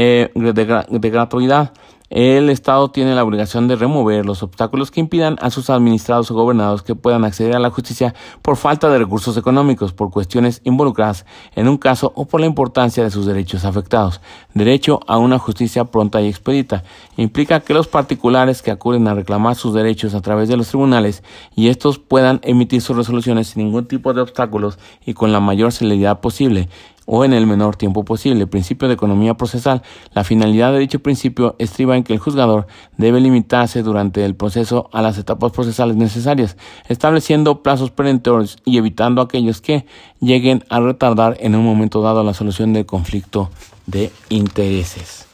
eh, 0.00 0.30
de, 0.32 1.10
gratuidad. 1.10 1.72
El 2.08 2.50
Estado 2.50 2.88
tiene 2.92 3.16
la 3.16 3.24
obligación 3.24 3.66
de 3.66 3.74
remover 3.74 4.24
los 4.24 4.44
obstáculos 4.44 4.92
que 4.92 5.00
impidan 5.00 5.36
a 5.40 5.50
sus 5.50 5.70
administrados 5.70 6.30
o 6.30 6.34
gobernados 6.34 6.84
que 6.84 6.94
puedan 6.94 7.24
acceder 7.24 7.56
a 7.56 7.58
la 7.58 7.70
justicia 7.70 8.14
por 8.40 8.56
falta 8.56 8.88
de 8.88 8.98
recursos 8.98 9.36
económicos, 9.36 9.92
por 9.92 10.12
cuestiones 10.12 10.60
involucradas 10.62 11.26
en 11.56 11.66
un 11.66 11.78
caso 11.78 12.12
o 12.14 12.26
por 12.26 12.40
la 12.40 12.46
importancia 12.46 13.02
de 13.02 13.10
sus 13.10 13.26
derechos 13.26 13.64
afectados. 13.64 14.20
Derecho 14.54 15.00
a 15.08 15.18
una 15.18 15.40
justicia 15.40 15.84
pronta 15.84 16.22
y 16.22 16.28
expedita 16.28 16.84
implica 17.16 17.58
que 17.58 17.74
los 17.74 17.88
particulares 17.88 18.62
que 18.62 18.70
acuden 18.70 19.08
a 19.08 19.14
reclamar 19.14 19.56
sus 19.56 19.74
derechos 19.74 20.14
a 20.14 20.22
través 20.22 20.48
de 20.48 20.56
los 20.56 20.68
tribunales 20.68 21.24
y 21.56 21.68
estos 21.68 21.98
puedan 21.98 22.38
emitir 22.44 22.82
sus 22.82 22.96
resoluciones 22.96 23.48
sin 23.48 23.64
ningún 23.64 23.86
tipo 23.86 24.14
de 24.14 24.20
obstáculos 24.20 24.78
y 25.04 25.12
con 25.12 25.32
la 25.32 25.40
mayor 25.40 25.72
celeridad 25.72 26.20
posible 26.20 26.68
o 27.10 27.24
en 27.24 27.32
el 27.32 27.46
menor 27.46 27.74
tiempo 27.74 28.04
posible. 28.04 28.46
Principio 28.46 28.86
de 28.86 28.94
economía 28.94 29.34
procesal. 29.34 29.82
La 30.12 30.24
finalidad 30.24 30.72
de 30.72 30.78
dicho 30.78 31.00
principio 31.00 31.56
estriba 31.58 31.96
en 31.96 32.04
que 32.04 32.12
el 32.12 32.18
juzgador 32.18 32.66
debe 32.98 33.18
limitarse 33.18 33.82
durante 33.82 34.26
el 34.26 34.36
proceso 34.36 34.90
a 34.92 35.00
las 35.00 35.16
etapas 35.16 35.50
procesales 35.52 35.96
necesarias, 35.96 36.58
estableciendo 36.86 37.62
plazos 37.62 37.90
perentorios 37.90 38.58
y 38.66 38.76
evitando 38.76 39.22
aquellos 39.22 39.62
que 39.62 39.86
lleguen 40.20 40.64
a 40.68 40.80
retardar 40.80 41.38
en 41.40 41.54
un 41.54 41.64
momento 41.64 42.02
dado 42.02 42.22
la 42.22 42.34
solución 42.34 42.74
del 42.74 42.84
conflicto 42.84 43.48
de 43.86 44.12
intereses. 44.28 45.26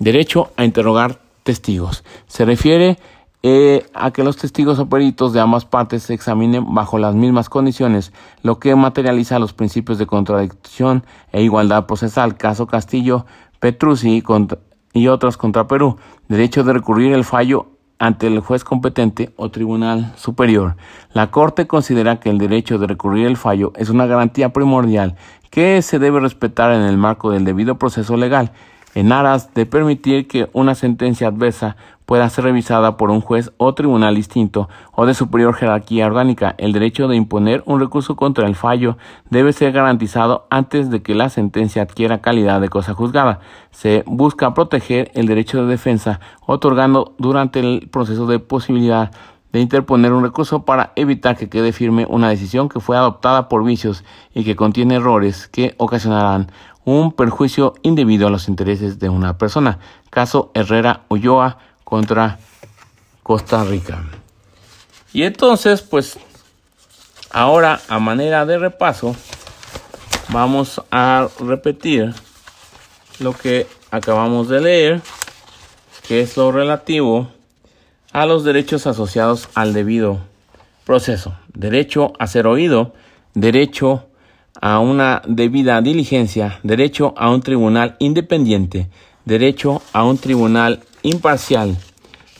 Derecho 0.00 0.50
a 0.56 0.64
interrogar 0.64 1.20
testigos. 1.44 2.02
Se 2.26 2.44
refiere 2.44 2.98
eh, 3.44 3.86
a 3.92 4.12
que 4.12 4.22
los 4.22 4.36
testigos 4.36 4.78
o 4.78 4.88
peritos 4.88 5.32
de 5.32 5.40
ambas 5.40 5.64
partes 5.64 6.04
se 6.04 6.14
examinen 6.14 6.74
bajo 6.74 6.98
las 6.98 7.14
mismas 7.14 7.48
condiciones, 7.48 8.12
lo 8.42 8.60
que 8.60 8.76
materializa 8.76 9.40
los 9.40 9.52
principios 9.52 9.98
de 9.98 10.06
contradicción 10.06 11.04
e 11.32 11.42
igualdad 11.42 11.86
procesal. 11.86 12.36
Caso 12.36 12.66
Castillo, 12.66 13.26
Petrucci 13.58 14.22
y 14.92 15.08
otros 15.08 15.36
contra 15.36 15.66
Perú. 15.66 15.96
Derecho 16.28 16.62
de 16.62 16.72
recurrir 16.72 17.12
el 17.12 17.24
fallo 17.24 17.66
ante 17.98 18.26
el 18.26 18.40
juez 18.40 18.64
competente 18.64 19.32
o 19.36 19.50
tribunal 19.50 20.12
superior. 20.16 20.76
La 21.12 21.30
Corte 21.30 21.66
considera 21.66 22.18
que 22.18 22.30
el 22.30 22.38
derecho 22.38 22.78
de 22.78 22.86
recurrir 22.86 23.26
el 23.26 23.36
fallo 23.36 23.72
es 23.76 23.90
una 23.90 24.06
garantía 24.06 24.52
primordial 24.52 25.16
que 25.50 25.82
se 25.82 25.98
debe 25.98 26.18
respetar 26.18 26.72
en 26.72 26.82
el 26.82 26.96
marco 26.96 27.30
del 27.30 27.44
debido 27.44 27.76
proceso 27.76 28.16
legal 28.16 28.52
en 28.94 29.12
aras 29.12 29.54
de 29.54 29.66
permitir 29.66 30.28
que 30.28 30.48
una 30.52 30.74
sentencia 30.74 31.28
adversa 31.28 31.76
pueda 32.06 32.28
ser 32.28 32.44
revisada 32.44 32.96
por 32.96 33.10
un 33.10 33.20
juez 33.20 33.52
o 33.56 33.74
tribunal 33.74 34.14
distinto 34.14 34.68
o 34.92 35.06
de 35.06 35.14
superior 35.14 35.54
jerarquía 35.54 36.06
orgánica. 36.06 36.54
El 36.58 36.72
derecho 36.72 37.08
de 37.08 37.16
imponer 37.16 37.62
un 37.64 37.80
recurso 37.80 38.16
contra 38.16 38.46
el 38.46 38.54
fallo 38.54 38.98
debe 39.30 39.52
ser 39.52 39.72
garantizado 39.72 40.46
antes 40.50 40.90
de 40.90 41.02
que 41.02 41.14
la 41.14 41.30
sentencia 41.30 41.82
adquiera 41.82 42.20
calidad 42.20 42.60
de 42.60 42.68
cosa 42.68 42.92
juzgada. 42.92 43.40
Se 43.70 44.02
busca 44.06 44.52
proteger 44.52 45.10
el 45.14 45.26
derecho 45.26 45.62
de 45.62 45.70
defensa 45.70 46.20
otorgando 46.44 47.14
durante 47.18 47.60
el 47.60 47.88
proceso 47.90 48.26
de 48.26 48.40
posibilidad 48.40 49.10
de 49.52 49.60
interponer 49.60 50.12
un 50.12 50.24
recurso 50.24 50.64
para 50.64 50.92
evitar 50.96 51.36
que 51.36 51.50
quede 51.50 51.72
firme 51.72 52.06
una 52.08 52.30
decisión 52.30 52.68
que 52.68 52.80
fue 52.80 52.96
adoptada 52.96 53.48
por 53.48 53.64
vicios 53.64 54.02
y 54.34 54.44
que 54.44 54.56
contiene 54.56 54.94
errores 54.94 55.46
que 55.46 55.74
ocasionarán 55.76 56.50
un 56.84 57.12
perjuicio 57.12 57.74
indebido 57.82 58.26
a 58.26 58.30
los 58.30 58.48
intereses 58.48 58.98
de 58.98 59.08
una 59.08 59.38
persona. 59.38 59.78
Caso 60.10 60.50
Herrera 60.54 61.02
Ulloa 61.08 61.58
contra 61.84 62.38
Costa 63.22 63.64
Rica. 63.64 64.02
Y 65.12 65.24
entonces, 65.24 65.82
pues, 65.82 66.18
ahora 67.30 67.80
a 67.88 67.98
manera 67.98 68.46
de 68.46 68.58
repaso, 68.58 69.14
vamos 70.30 70.80
a 70.90 71.28
repetir 71.38 72.14
lo 73.18 73.32
que 73.32 73.66
acabamos 73.90 74.48
de 74.48 74.60
leer, 74.60 75.00
que 76.08 76.22
es 76.22 76.36
lo 76.36 76.50
relativo 76.50 77.28
a 78.12 78.26
los 78.26 78.44
derechos 78.44 78.86
asociados 78.86 79.48
al 79.54 79.72
debido 79.72 80.18
proceso. 80.84 81.34
Derecho 81.54 82.12
a 82.18 82.26
ser 82.26 82.46
oído, 82.46 82.94
derecho 83.34 84.06
a 84.60 84.78
una 84.80 85.22
debida 85.26 85.80
diligencia, 85.80 86.60
derecho 86.62 87.14
a 87.16 87.30
un 87.30 87.40
tribunal 87.40 87.96
independiente, 87.98 88.88
derecho 89.24 89.82
a 89.92 90.04
un 90.04 90.18
tribunal 90.18 90.80
imparcial, 91.02 91.76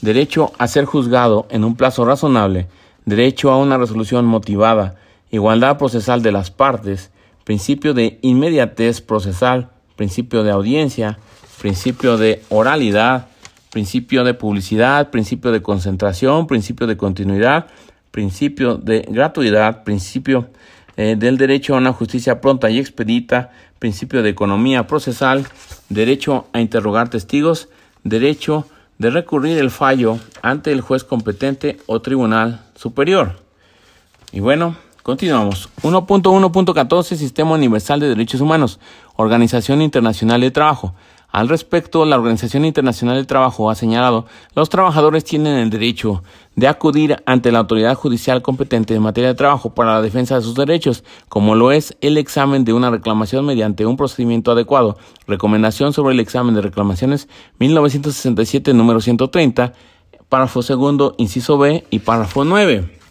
derecho 0.01 0.53
a 0.59 0.68
ser 0.68 0.85
juzgado 0.85 1.46
en 1.51 1.64
un 1.64 1.77
plazo 1.77 2.05
razonable, 2.05 2.68
derecho 3.05 3.51
a 3.51 3.59
una 3.59 3.79
resolución 3.79 4.25
motivada, 4.27 4.96
igualdad 5.31 5.79
procesal 5.79 6.22
de 6.22 6.33
las 6.33 6.51
partes, 6.51 7.11
principio 7.44 7.94
de 7.94 8.18
inmediatez 8.22 9.01
procesal, 9.01 9.70
principio 9.96 10.42
de 10.42 10.51
audiencia, 10.51 11.18
principio 11.61 12.16
de 12.16 12.42
oralidad, 12.51 13.29
principio 13.70 14.25
de 14.25 14.35
publicidad, 14.35 15.11
principio 15.11 15.51
de 15.51 15.62
concentración, 15.62 16.46
principio 16.46 16.87
de 16.87 16.96
continuidad, 16.96 17.66
principio 18.11 18.77
de 18.77 19.07
gratuidad, 19.09 19.83
principio 19.83 20.51
eh, 20.97 21.17
del 21.19 21.39
derecho 21.39 21.75
a 21.75 21.79
una 21.79 21.93
justicia 21.93 22.41
pronta 22.41 22.71
y 22.71 22.79
expedita, 22.79 23.51
principio 23.79 24.23
de 24.23 24.31
economía 24.31 24.87
procesal, 24.87 25.47
derecho 25.89 26.47
a 26.53 26.61
interrogar 26.61 27.09
testigos, 27.09 27.69
derecho 28.05 28.67
de 28.99 29.11
recurrir 29.11 29.59
el 29.59 29.71
fallo 29.71 30.19
ante 30.43 30.73
el 30.73 30.81
juez 30.81 31.05
competente 31.05 31.79
o 31.87 32.01
tribunal 32.01 32.61
superior. 32.77 33.41
Y 34.33 34.41
bueno, 34.41 34.77
continuamos. 35.03 35.69
1.1.14 35.83 37.17
Sistema 37.17 37.53
Universal 37.53 38.01
de 38.01 38.09
Derechos 38.09 38.41
Humanos, 38.41 38.79
Organización 39.17 39.83
Internacional 39.83 40.41
de 40.41 40.51
Trabajo. 40.51 40.95
Al 41.33 41.49
respecto, 41.49 42.05
la 42.05 42.16
Organización 42.16 42.66
Internacional 42.66 43.16
del 43.16 43.27
Trabajo 43.27 43.71
ha 43.71 43.75
señalado, 43.75 44.27
los 44.55 44.68
trabajadores 44.68 45.25
tienen 45.25 45.57
el 45.57 45.71
derecho 45.71 46.23
de 46.57 46.68
acudir 46.68 47.23
ante 47.25 47.51
la 47.51 47.61
autoridad 47.61 47.95
judicial 47.95 48.42
competente 48.42 48.95
en 48.95 49.01
materia 49.01 49.29
de 49.31 49.35
trabajo 49.35 49.71
para 49.71 49.95
la 49.95 50.03
defensa 50.03 50.35
de 50.35 50.42
sus 50.42 50.55
derechos, 50.55 51.05
como 51.31 51.55
lo 51.55 51.73
es 51.73 51.97
el 52.03 52.18
examen 52.18 52.64
de 52.64 52.75
una 52.75 52.90
reclamación 52.90 53.47
mediante 53.47 53.87
un 53.87 53.97
procedimiento 53.97 54.53
adecuado. 54.53 54.99
Recomendación 55.27 55.95
sobre 55.95 56.12
el 56.12 56.21
examen 56.21 56.55
de 56.55 56.61
reclamaciones 56.61 57.29
1967, 57.59 58.75
número 58.75 59.01
130, 59.01 59.73
párrafo 60.29 60.61
segundo, 60.61 61.14
inciso 61.16 61.57
B 61.57 61.87
y 61.88 62.01
párrafo 62.01 62.45
9. 62.45 63.02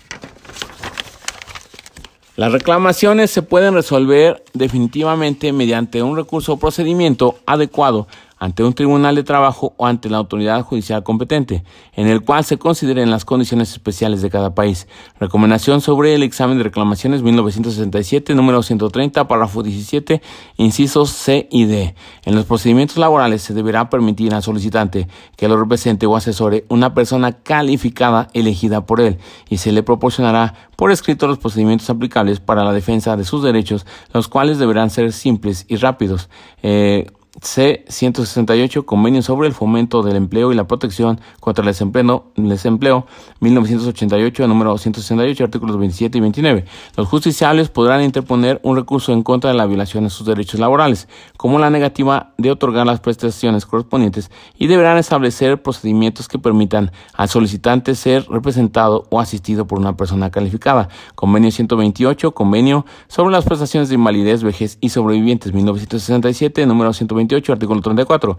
Las 2.37 2.53
reclamaciones 2.53 3.29
se 3.29 3.41
pueden 3.41 3.73
resolver 3.73 4.43
definitivamente 4.53 5.51
mediante 5.51 6.01
un 6.01 6.15
recurso 6.15 6.53
o 6.53 6.57
procedimiento 6.57 7.35
adecuado 7.45 8.07
ante 8.41 8.63
un 8.63 8.73
tribunal 8.73 9.13
de 9.13 9.23
trabajo 9.23 9.75
o 9.77 9.85
ante 9.85 10.09
la 10.09 10.17
autoridad 10.17 10.63
judicial 10.63 11.03
competente, 11.03 11.63
en 11.93 12.07
el 12.07 12.21
cual 12.21 12.43
se 12.43 12.57
consideren 12.57 13.11
las 13.11 13.23
condiciones 13.23 13.71
especiales 13.71 14.23
de 14.23 14.31
cada 14.31 14.55
país. 14.55 14.87
Recomendación 15.19 15.79
sobre 15.79 16.15
el 16.15 16.23
examen 16.23 16.57
de 16.57 16.63
reclamaciones 16.63 17.21
1967, 17.21 18.33
número 18.33 18.63
130, 18.63 19.27
párrafo 19.27 19.61
17, 19.61 20.23
incisos 20.57 21.11
C 21.11 21.47
y 21.51 21.65
D. 21.65 21.93
En 22.25 22.33
los 22.33 22.45
procedimientos 22.45 22.97
laborales 22.97 23.43
se 23.43 23.53
deberá 23.53 23.91
permitir 23.91 24.33
al 24.33 24.41
solicitante 24.41 25.07
que 25.37 25.47
lo 25.47 25.55
represente 25.55 26.07
o 26.07 26.15
asesore 26.15 26.65
una 26.67 26.95
persona 26.95 27.33
calificada 27.33 28.27
elegida 28.33 28.87
por 28.87 29.01
él 29.01 29.19
y 29.49 29.57
se 29.57 29.71
le 29.71 29.83
proporcionará 29.83 30.55
por 30.75 30.91
escrito 30.91 31.27
los 31.27 31.37
procedimientos 31.37 31.91
aplicables 31.91 32.39
para 32.39 32.63
la 32.63 32.73
defensa 32.73 33.15
de 33.15 33.23
sus 33.23 33.43
derechos, 33.43 33.85
los 34.15 34.27
cuales 34.27 34.57
deberán 34.57 34.89
ser 34.89 35.13
simples 35.13 35.67
y 35.67 35.75
rápidos. 35.75 36.27
Eh, 36.63 37.05
C-168, 37.39 38.83
Convenio 38.83 39.21
sobre 39.21 39.47
el 39.47 39.53
Fomento 39.53 40.03
del 40.03 40.17
Empleo 40.17 40.51
y 40.51 40.55
la 40.55 40.67
Protección 40.67 41.21
contra 41.39 41.61
el 41.61 41.67
Desempleo, 41.67 42.25
desempleo 42.35 43.05
1988, 43.39 44.47
número 44.47 44.77
168, 44.77 45.45
artículos 45.45 45.77
27 45.77 46.17
y 46.17 46.21
29. 46.21 46.65
Los 46.97 47.07
justiciables 47.07 47.69
podrán 47.69 48.03
interponer 48.03 48.59
un 48.63 48.75
recurso 48.75 49.13
en 49.13 49.23
contra 49.23 49.51
de 49.51 49.55
la 49.55 49.65
violación 49.65 50.03
de 50.03 50.09
sus 50.09 50.27
derechos 50.27 50.59
laborales, 50.59 51.07
como 51.37 51.57
la 51.57 51.69
negativa 51.69 52.33
de 52.37 52.51
otorgar 52.51 52.85
las 52.85 52.99
prestaciones 52.99 53.65
correspondientes, 53.65 54.29
y 54.57 54.67
deberán 54.67 54.97
establecer 54.97 55.61
procedimientos 55.63 56.27
que 56.27 56.37
permitan 56.37 56.91
al 57.13 57.29
solicitante 57.29 57.95
ser 57.95 58.27
representado 58.29 59.07
o 59.09 59.21
asistido 59.21 59.65
por 59.65 59.79
una 59.79 59.95
persona 59.95 60.31
calificada. 60.31 60.89
Convenio 61.15 61.49
128, 61.49 62.33
Convenio 62.33 62.85
sobre 63.07 63.31
las 63.31 63.45
prestaciones 63.45 63.87
de 63.87 63.95
invalidez, 63.95 64.43
vejez 64.43 64.77
y 64.81 64.89
sobrevivientes 64.89 65.53
1967, 65.53 66.65
número 66.65 66.91
128 66.91 67.20
artículo 67.49 67.81
34. 67.81 68.37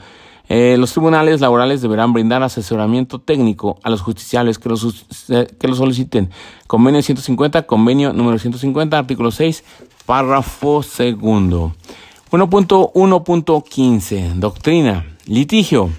Eh, 0.49 0.77
los 0.79 0.93
tribunales 0.93 1.41
laborales 1.41 1.83
deberán 1.83 2.13
brindar 2.13 2.43
asesoramiento 2.43 3.21
técnico 3.21 3.79
a 3.83 3.91
los 3.91 4.03
justiciables 4.03 4.59
que 4.59 4.69
los, 4.69 5.07
eh, 5.29 5.47
que 5.59 5.69
lo 5.69 5.75
soliciten. 5.75 6.31
Convenio 6.67 7.03
150, 7.03 7.63
convenio 7.63 8.13
número 8.13 8.39
150, 8.39 8.99
artículo 8.99 9.31
6, 9.31 9.65
párrafo 10.05 10.83
segundo. 10.83 11.75
1.1.15. 12.31 14.35
Doctrina. 14.35 15.07
Litigio. 15.27 15.91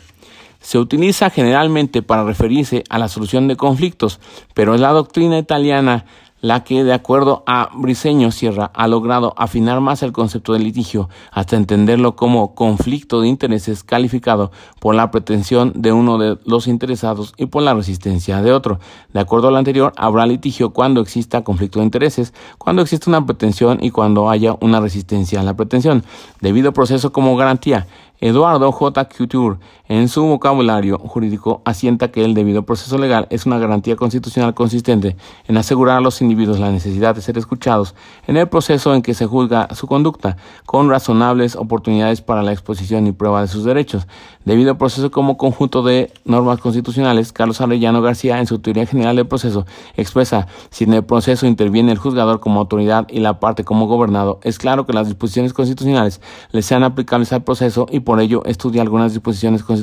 Se 0.62 0.80
utiliza 0.80 1.30
generalmente 1.30 2.02
para 2.02 2.24
referirse 2.24 2.84
a 2.90 2.98
la 2.98 3.10
solución 3.10 3.48
de 3.48 3.58
conflictos, 3.58 4.20
pero 4.54 4.76
es 4.76 4.82
la 4.82 4.92
doctrina 4.92 5.38
italiana 5.38 6.06
la 6.44 6.66
que, 6.66 6.84
de 6.84 6.92
acuerdo 6.92 7.42
a 7.48 7.70
Briceño 7.74 8.30
Sierra, 8.30 8.70
ha 8.74 8.90
logrado 8.90 9.34
afinar 9.38 9.80
más 9.80 10.04
el 10.04 10.12
concepto 10.12 10.52
de 10.52 10.60
litigio 10.60 11.08
hasta 11.32 11.56
entenderlo 11.56 12.18
como 12.18 12.54
conflicto 12.54 13.22
de 13.22 13.30
intereses 13.30 13.82
calificado 13.82 14.52
por 14.82 14.94
la 14.94 15.10
pretensión 15.10 15.72
de 15.74 15.94
uno 15.94 16.18
de 16.18 16.38
los 16.44 16.68
interesados 16.68 17.34
y 17.38 17.46
por 17.46 17.64
la 17.64 17.74
resistencia 17.74 18.42
de 18.42 18.52
otro. 18.52 18.82
De 19.14 19.22
acuerdo 19.22 19.48
a 19.48 19.52
lo 19.52 19.58
anterior, 19.58 19.94
habrá 19.96 20.26
litigio 20.26 20.72
cuando 20.72 21.00
exista 21.00 21.46
conflicto 21.46 21.80
de 21.80 21.86
intereses, 21.86 22.34
cuando 22.58 22.82
exista 22.82 23.10
una 23.10 23.26
pretensión 23.26 23.78
y 23.82 23.92
cuando 23.92 24.30
haya 24.30 24.58
una 24.60 24.82
resistencia 24.82 25.40
a 25.40 25.44
la 25.44 25.56
pretensión. 25.56 26.04
Debido 26.42 26.74
proceso 26.74 27.14
como 27.14 27.38
garantía, 27.38 27.88
Eduardo 28.20 28.72
J. 28.72 29.10
Couture, 29.10 29.60
en 29.90 30.08
su 30.08 30.24
vocabulario 30.24 30.98
jurídico, 30.98 31.62
asienta 31.66 32.10
que 32.10 32.24
el 32.24 32.34
debido 32.34 32.64
proceso 32.64 32.98
legal 32.98 33.28
es 33.30 33.46
una 33.46 33.58
garantía 33.58 33.98
constitucional 33.98 34.54
consistente 34.54 35.18
en 35.48 35.58
asegurar 35.58 35.98
a 35.98 36.02
los 36.02 36.22
individuos 36.22 36.60
la 36.60 36.72
necesidad 36.72 37.16
de 37.16 37.22
ser 37.22 37.38
escuchados 37.38 37.94
en 38.26 38.38
el 38.38 38.48
proceso 38.48 38.96
en 38.96 39.02
que 39.02 39.14
se 39.14 39.26
juzga 39.26 39.68
su 39.76 39.88
conducta, 39.88 40.38
con 40.66 40.90
razonables 40.90 41.58
oportunidades 41.58 42.22
para 42.22 42.44
la 42.44 42.54
exposición 42.54 43.08
y 43.08 43.12
prueba 43.12 43.42
de 43.42 43.50
sus 43.50 43.66
derechos. 43.66 44.08
Debido 44.46 44.78
proceso 44.78 45.12
como 45.12 45.38
conjunto 45.38 45.84
de 45.84 46.14
normas 46.24 46.60
constitucionales, 46.60 47.34
Carlos 47.34 47.60
Arellano 47.60 48.02
García, 48.02 48.40
en 48.40 48.48
su 48.48 48.60
teoría 48.60 48.86
general 48.86 49.18
del 49.18 49.28
proceso, 49.28 49.66
expresa 49.98 50.48
si 50.70 50.86
en 50.86 50.94
el 50.94 51.04
proceso 51.04 51.46
interviene 51.46 51.92
el 51.92 51.98
juzgador 51.98 52.40
como 52.40 52.60
autoridad 52.62 53.06
y 53.10 53.20
la 53.20 53.40
parte 53.40 53.64
como 53.64 53.88
gobernado, 53.88 54.40
es 54.44 54.58
claro 54.58 54.86
que 54.86 54.94
las 54.94 55.08
disposiciones 55.08 55.54
constitucionales 55.54 56.22
le 56.52 56.62
sean 56.62 56.84
aplicables 56.84 57.34
al 57.34 57.44
proceso 57.44 57.86
y 57.92 58.00
por 58.00 58.14
por 58.14 58.22
ello 58.22 58.44
estudia 58.46 58.84
algunas 58.84 59.12
disposiciones 59.12 59.64
constitucionales 59.64 59.74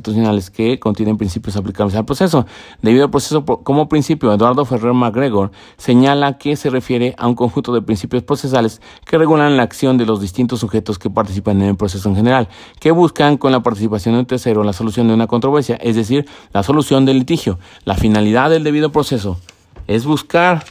que 0.52 0.78
contienen 0.78 1.16
principios 1.16 1.56
aplicables 1.56 1.94
al 1.96 2.04
proceso. 2.04 2.46
Debido 2.82 3.04
al 3.04 3.10
proceso 3.10 3.44
como 3.44 3.88
principio, 3.88 4.32
Eduardo 4.32 4.64
Ferrer 4.64 4.92
MacGregor 4.92 5.50
señala 5.76 6.38
que 6.38 6.56
se 6.56 6.70
refiere 6.70 7.14
a 7.18 7.26
un 7.26 7.34
conjunto 7.34 7.72
de 7.72 7.82
principios 7.82 8.22
procesales 8.22 8.80
que 9.04 9.18
regulan 9.18 9.56
la 9.56 9.62
acción 9.62 9.98
de 9.98 10.06
los 10.06 10.20
distintos 10.20 10.60
sujetos 10.60 10.98
que 10.98 11.10
participan 11.10 11.60
en 11.62 11.68
el 11.70 11.76
proceso 11.76 12.08
en 12.08 12.16
general, 12.16 12.48
que 12.78 12.90
buscan 12.90 13.36
con 13.36 13.52
la 13.52 13.60
participación 13.60 14.14
de 14.14 14.20
un 14.20 14.26
tercero 14.26 14.64
la 14.64 14.72
solución 14.72 15.08
de 15.08 15.14
una 15.14 15.26
controversia, 15.26 15.76
es 15.76 15.96
decir, 15.96 16.26
la 16.52 16.62
solución 16.62 17.04
del 17.04 17.18
litigio. 17.18 17.58
La 17.84 17.94
finalidad 17.94 18.50
del 18.50 18.64
debido 18.64 18.90
proceso 18.90 19.38
es 19.86 20.04
buscar 20.04 20.64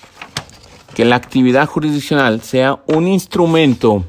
que 0.94 1.06
la 1.06 1.16
actividad 1.16 1.68
jurisdiccional 1.68 2.42
sea 2.42 2.80
un 2.88 3.08
instrumento 3.08 4.04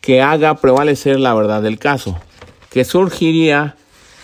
que 0.00 0.20
haga 0.20 0.56
prevalecer 0.56 1.20
la 1.20 1.32
verdad 1.32 1.62
del 1.62 1.78
caso 1.78 2.16
que 2.72 2.84
surgiría 2.84 3.76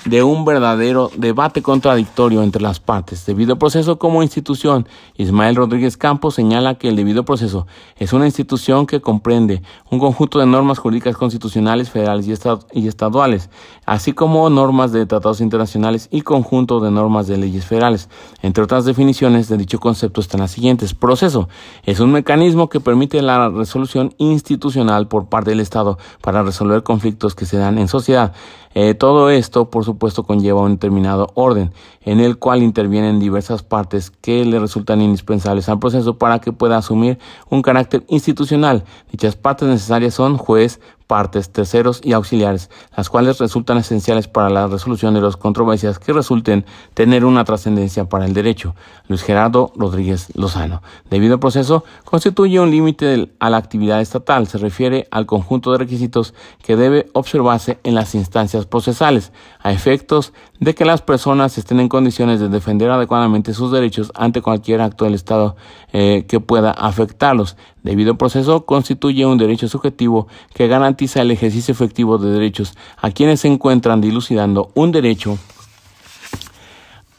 de 0.09 0.23
un 0.23 0.45
verdadero 0.45 1.11
debate 1.17 1.63
contradictorio 1.63 2.43
entre 2.43 2.63
las 2.63 2.81
partes. 2.81 3.27
Debido 3.27 3.59
proceso 3.59 3.99
como 3.99 4.23
institución, 4.23 4.89
Ismael 5.17 5.57
Rodríguez 5.57 5.97
Campos 5.97 6.35
señala 6.35 6.77
que 6.77 6.89
el 6.89 6.97
debido 6.97 7.25
proceso 7.25 7.67
es 7.97 8.13
una 8.13 8.27
institución 8.27 8.87
que 8.87 9.01
comprende 9.01 9.63
un 9.91 9.99
conjunto 9.99 10.39
de 10.39 10.47
normas 10.47 10.79
jurídicas 10.79 11.17
constitucionales 11.17 11.91
federales 11.91 12.27
y, 12.73 12.87
estaduales, 12.89 13.51
así 13.85 14.13
como 14.13 14.49
normas 14.51 14.93
de 14.93 15.05
tratados 15.07 15.41
internacionales 15.41 16.09
y 16.11 16.23
conjunto 16.23 16.81
de 16.81 16.91
normas 16.91 17.27
de 17.27 17.37
leyes 17.37 17.67
federales. 17.67 18.09
Entre 18.43 18.65
otras 18.65 18.85
definiciones 18.85 19.49
de 19.49 19.59
dicho 19.59 19.79
concepto 19.79 20.21
están 20.21 20.41
las 20.41 20.53
siguientes. 20.53 20.95
Proceso 20.95 21.49
es 21.85 22.01
un 22.01 22.13
mecanismo 22.13 22.69
que 22.69 22.81
permite 22.81 23.21
la 23.21 23.49
resolución 23.51 24.15
institucional 24.19 25.09
por 25.09 25.29
parte 25.29 25.51
del 25.51 25.61
Estado 25.61 25.99
para 26.23 26.43
resolver 26.43 26.83
conflictos 26.83 27.35
que 27.35 27.47
se 27.47 27.59
dan 27.59 27.79
en 27.79 27.89
sociedad. 27.89 28.33
Eh, 28.81 28.95
todo 28.95 29.29
esto, 29.29 29.71
por 29.71 29.85
supuesto, 29.85 30.23
conlleva 30.23 30.61
un 30.61 30.75
determinado 30.75 31.33
orden, 31.35 31.73
en 32.03 32.21
el 32.21 32.39
cual 32.39 32.63
intervienen 32.63 33.19
diversas 33.19 33.65
partes 33.65 34.13
que 34.13 34.45
le 34.45 34.61
resultan 34.61 35.01
indispensables 35.01 35.69
al 35.69 35.81
proceso 35.81 36.17
para 36.17 36.39
que 36.39 36.53
pueda 36.53 36.77
asumir 36.77 37.19
un 37.51 37.61
carácter 37.61 38.05
institucional. 38.07 38.85
Dichas 39.11 39.35
partes 39.35 39.67
necesarias 39.67 40.15
son 40.15 40.37
juez, 40.37 40.81
partes, 41.09 41.51
terceros 41.51 42.01
y 42.05 42.13
auxiliares, 42.13 42.71
las 42.97 43.09
cuales 43.09 43.39
resultan 43.39 43.79
esenciales 43.79 44.29
para 44.29 44.51
la 44.51 44.69
resolución 44.69 45.15
de 45.15 45.21
las 45.21 45.37
controversias 45.37 45.99
que 45.99 46.13
resulten 46.13 46.65
tener 46.95 47.25
una 47.25 47.45
trascendencia 47.45 48.05
para 48.05 48.27
el 48.27 48.35
derecho. 48.35 48.77
Luis 49.09 49.23
Gerardo 49.23 49.73
Rodríguez 49.75 50.29
Lozano. 50.37 50.83
Debido 51.11 51.35
al 51.35 51.41
proceso, 51.41 51.83
constituye 52.05 52.61
un 52.61 52.71
límite 52.71 53.33
a 53.41 53.51
la 53.51 53.57
actividad 53.57 54.01
estatal. 54.01 54.47
Se 54.47 54.59
refiere 54.59 55.09
al 55.11 55.27
conjunto 55.27 55.73
de 55.73 55.79
requisitos 55.79 56.35
que 56.63 56.77
debe 56.77 57.09
observarse 57.15 57.81
en 57.83 57.95
las 57.95 58.15
instancias 58.15 58.67
procesales, 58.67 59.33
a 59.61 59.73
efectos 59.73 60.33
de 60.61 60.75
que 60.75 60.85
las 60.85 61.03
personas 61.03 61.57
estén 61.57 61.81
en 61.81 61.89
condiciones 61.89 62.41
de 62.41 62.49
defender 62.49 62.91
adecuadamente 62.91 63.55
sus 63.55 63.71
derechos 63.71 64.11
ante 64.15 64.43
cualquier 64.43 64.81
acto 64.81 65.05
del 65.05 65.15
Estado 65.15 65.57
eh, 65.93 66.25
que 66.29 66.41
pueda 66.41 66.73
afectarlos. 66.73 67.57
Debido 67.83 68.17
proceso, 68.17 68.67
constituye 68.67 69.25
un 69.25 69.39
derecho 69.39 69.69
subjetivo 69.69 70.27
que 70.55 70.67
garantiza 70.67 71.23
el 71.23 71.31
ejercicio 71.31 71.73
efectivo 71.73 72.19
de 72.19 72.31
derechos 72.31 72.75
a 72.97 73.11
quienes 73.11 73.41
se 73.41 73.49
encuentran 73.49 74.01
dilucidando 74.01 74.71
un 74.75 74.91
derecho 74.93 75.39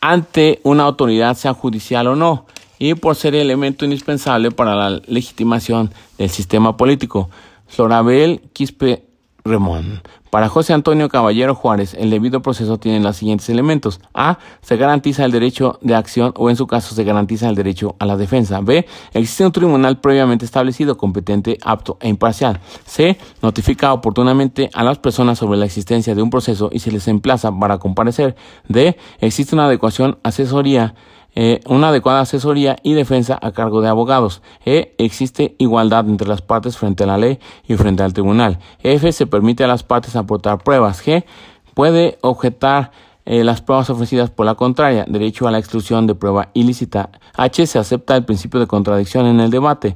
ante 0.01 0.59
una 0.63 0.83
autoridad, 0.83 1.35
sea 1.35 1.53
judicial 1.53 2.07
o 2.07 2.15
no, 2.15 2.45
y 2.77 2.93
por 2.93 3.15
ser 3.15 3.35
elemento 3.35 3.83
indispensable 3.83 4.51
para 4.51 4.75
la 4.75 5.01
legitimación 5.05 5.93
del 6.17 6.29
sistema 6.29 6.77
político. 6.77 7.29
Florabel 7.67 8.41
Quispe 8.53 9.08
Remón. 9.43 10.01
Para 10.29 10.47
José 10.47 10.73
Antonio 10.73 11.09
Caballero 11.09 11.55
Juárez, 11.55 11.95
el 11.95 12.11
debido 12.11 12.41
proceso 12.41 12.77
tiene 12.77 12.99
los 12.99 13.17
siguientes 13.17 13.49
elementos. 13.49 13.99
A. 14.13 14.37
Se 14.61 14.77
garantiza 14.77 15.25
el 15.25 15.31
derecho 15.31 15.79
de 15.81 15.95
acción 15.95 16.33
o 16.35 16.49
en 16.51 16.55
su 16.55 16.67
caso 16.67 16.93
se 16.93 17.03
garantiza 17.03 17.49
el 17.49 17.55
derecho 17.55 17.95
a 17.99 18.05
la 18.05 18.15
defensa. 18.15 18.61
B. 18.61 18.85
Existe 19.13 19.45
un 19.45 19.51
tribunal 19.51 19.99
previamente 19.99 20.45
establecido, 20.45 20.97
competente, 20.97 21.57
apto 21.63 21.97
e 21.99 22.09
imparcial. 22.09 22.59
C. 22.85 23.17
Notifica 23.41 23.91
oportunamente 23.91 24.69
a 24.73 24.83
las 24.83 24.99
personas 24.99 25.39
sobre 25.39 25.57
la 25.57 25.65
existencia 25.65 26.13
de 26.13 26.21
un 26.21 26.29
proceso 26.29 26.69
y 26.71 26.79
se 26.79 26.91
les 26.91 27.07
emplaza 27.07 27.51
para 27.51 27.79
comparecer. 27.79 28.35
D. 28.67 28.97
Existe 29.19 29.55
una 29.55 29.65
adecuación 29.65 30.19
asesoría 30.21 30.93
eh, 31.35 31.61
una 31.67 31.89
adecuada 31.89 32.21
asesoría 32.21 32.77
y 32.83 32.93
defensa 32.93 33.37
a 33.41 33.51
cargo 33.51 33.81
de 33.81 33.89
abogados. 33.89 34.41
E. 34.65 34.95
Existe 34.97 35.55
igualdad 35.57 36.07
entre 36.07 36.27
las 36.27 36.41
partes 36.41 36.77
frente 36.77 37.03
a 37.03 37.07
la 37.07 37.17
ley 37.17 37.39
y 37.67 37.75
frente 37.75 38.03
al 38.03 38.13
tribunal. 38.13 38.59
F. 38.83 39.11
Se 39.11 39.27
permite 39.27 39.63
a 39.63 39.67
las 39.67 39.83
partes 39.83 40.15
aportar 40.15 40.63
pruebas. 40.63 41.05
G. 41.05 41.23
Puede 41.73 42.17
objetar 42.21 42.91
eh, 43.25 43.43
las 43.43 43.61
pruebas 43.61 43.89
ofrecidas 43.89 44.31
por 44.31 44.45
la 44.45 44.55
contraria, 44.55 45.05
derecho 45.07 45.47
a 45.47 45.51
la 45.51 45.59
exclusión 45.59 46.07
de 46.07 46.15
prueba 46.15 46.49
ilícita. 46.53 47.09
H. 47.35 47.67
Se 47.67 47.79
acepta 47.79 48.15
el 48.15 48.25
principio 48.25 48.59
de 48.59 48.67
contradicción 48.67 49.25
en 49.27 49.39
el 49.39 49.51
debate. 49.51 49.95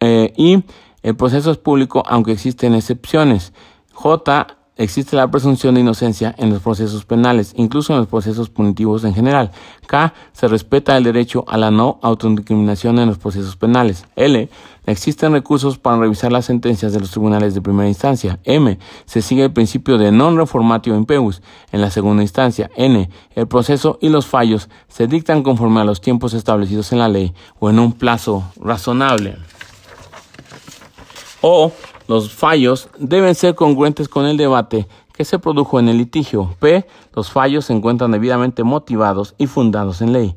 Y 0.00 0.64
el 1.02 1.16
proceso 1.16 1.50
es 1.50 1.58
público 1.58 2.02
aunque 2.06 2.32
existen 2.32 2.74
excepciones. 2.74 3.52
J 3.92 4.63
existe 4.76 5.16
la 5.16 5.30
presunción 5.30 5.74
de 5.74 5.80
inocencia 5.80 6.34
en 6.38 6.50
los 6.50 6.62
procesos 6.62 7.04
penales, 7.04 7.52
incluso 7.56 7.92
en 7.92 8.00
los 8.00 8.08
procesos 8.08 8.50
punitivos 8.50 9.04
en 9.04 9.14
general. 9.14 9.50
K. 9.86 10.12
Se 10.32 10.48
respeta 10.48 10.96
el 10.96 11.04
derecho 11.04 11.44
a 11.48 11.56
la 11.56 11.70
no 11.70 11.98
autodeterminación 12.02 12.98
en 12.98 13.08
los 13.08 13.18
procesos 13.18 13.56
penales. 13.56 14.04
L. 14.16 14.48
Existen 14.86 15.32
recursos 15.32 15.78
para 15.78 15.98
revisar 15.98 16.30
las 16.30 16.44
sentencias 16.44 16.92
de 16.92 17.00
los 17.00 17.10
tribunales 17.10 17.54
de 17.54 17.62
primera 17.62 17.88
instancia. 17.88 18.38
M. 18.44 18.78
Se 19.06 19.22
sigue 19.22 19.44
el 19.44 19.52
principio 19.52 19.96
de 19.96 20.12
non 20.12 20.36
reformatio 20.36 20.94
impeus 20.94 21.40
en 21.72 21.80
la 21.80 21.90
segunda 21.90 22.22
instancia. 22.22 22.70
N. 22.76 23.08
El 23.34 23.46
proceso 23.48 23.98
y 24.02 24.08
los 24.08 24.26
fallos 24.26 24.68
se 24.88 25.06
dictan 25.06 25.42
conforme 25.42 25.80
a 25.80 25.84
los 25.84 26.00
tiempos 26.00 26.34
establecidos 26.34 26.92
en 26.92 26.98
la 26.98 27.08
ley 27.08 27.32
o 27.58 27.70
en 27.70 27.78
un 27.78 27.92
plazo 27.92 28.44
razonable. 28.60 29.36
O 31.46 31.70
los 32.08 32.32
fallos 32.32 32.88
deben 32.98 33.34
ser 33.34 33.54
congruentes 33.54 34.08
con 34.08 34.24
el 34.24 34.38
debate 34.38 34.88
que 35.12 35.26
se 35.26 35.38
produjo 35.38 35.78
en 35.78 35.90
el 35.90 35.98
litigio. 35.98 36.56
P. 36.58 36.86
Los 37.14 37.30
fallos 37.30 37.66
se 37.66 37.74
encuentran 37.74 38.12
debidamente 38.12 38.64
motivados 38.64 39.34
y 39.36 39.46
fundados 39.46 40.00
en 40.00 40.14
ley. 40.14 40.34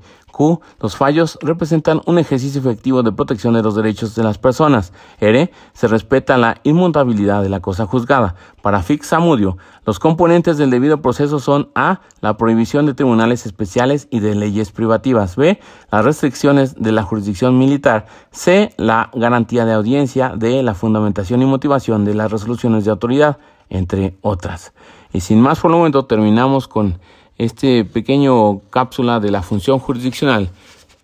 Los 0.79 0.95
fallos 0.95 1.39
representan 1.41 2.01
un 2.05 2.19
ejercicio 2.19 2.61
efectivo 2.61 3.01
de 3.01 3.11
protección 3.11 3.53
de 3.55 3.63
los 3.63 3.75
derechos 3.75 4.13
de 4.15 4.23
las 4.23 4.37
personas. 4.37 4.93
R. 5.19 5.51
Se 5.73 5.87
respeta 5.87 6.37
la 6.37 6.59
inmutabilidad 6.63 7.41
de 7.41 7.49
la 7.49 7.59
cosa 7.59 7.85
juzgada. 7.87 8.35
Para 8.61 8.83
Fix 8.83 9.07
Samudio, 9.07 9.57
los 9.85 9.99
componentes 9.99 10.57
del 10.57 10.69
debido 10.69 11.01
proceso 11.01 11.39
son 11.39 11.69
A. 11.73 12.01
La 12.21 12.37
prohibición 12.37 12.85
de 12.85 12.93
tribunales 12.93 13.45
especiales 13.45 14.07
y 14.11 14.19
de 14.19 14.35
leyes 14.35 14.71
privativas. 14.71 15.35
B. 15.35 15.59
Las 15.91 16.05
restricciones 16.05 16.75
de 16.75 16.91
la 16.91 17.03
jurisdicción 17.03 17.57
militar. 17.57 18.05
C. 18.31 18.73
La 18.77 19.09
garantía 19.13 19.65
de 19.65 19.73
audiencia. 19.73 20.33
D. 20.35 20.61
La 20.61 20.75
fundamentación 20.75 21.41
y 21.41 21.45
motivación 21.45 22.05
de 22.05 22.13
las 22.13 22.31
resoluciones 22.31 22.85
de 22.85 22.91
autoridad, 22.91 23.37
entre 23.69 24.17
otras. 24.21 24.73
Y 25.13 25.21
sin 25.21 25.41
más 25.41 25.59
por 25.59 25.71
el 25.71 25.77
momento 25.77 26.05
terminamos 26.05 26.67
con 26.67 26.99
este 27.37 27.85
pequeño 27.85 28.59
cápsula 28.69 29.19
de 29.19 29.31
la 29.31 29.43
función 29.43 29.79
jurisdiccional 29.79 30.49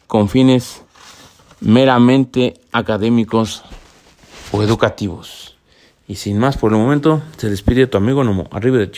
con 0.07 0.29
fines 0.29 0.83
meramente 1.61 2.55
académicos 2.71 3.63
o 4.51 4.61
educativos. 4.61 5.57
Y 6.07 6.15
sin 6.15 6.37
más 6.37 6.57
por 6.57 6.71
el 6.73 6.77
momento, 6.77 7.21
se 7.37 7.49
despide 7.49 7.87
tu 7.87 7.97
amigo 7.97 8.23
Nomo. 8.23 8.47
Arriba 8.51 8.77
de 8.77 8.91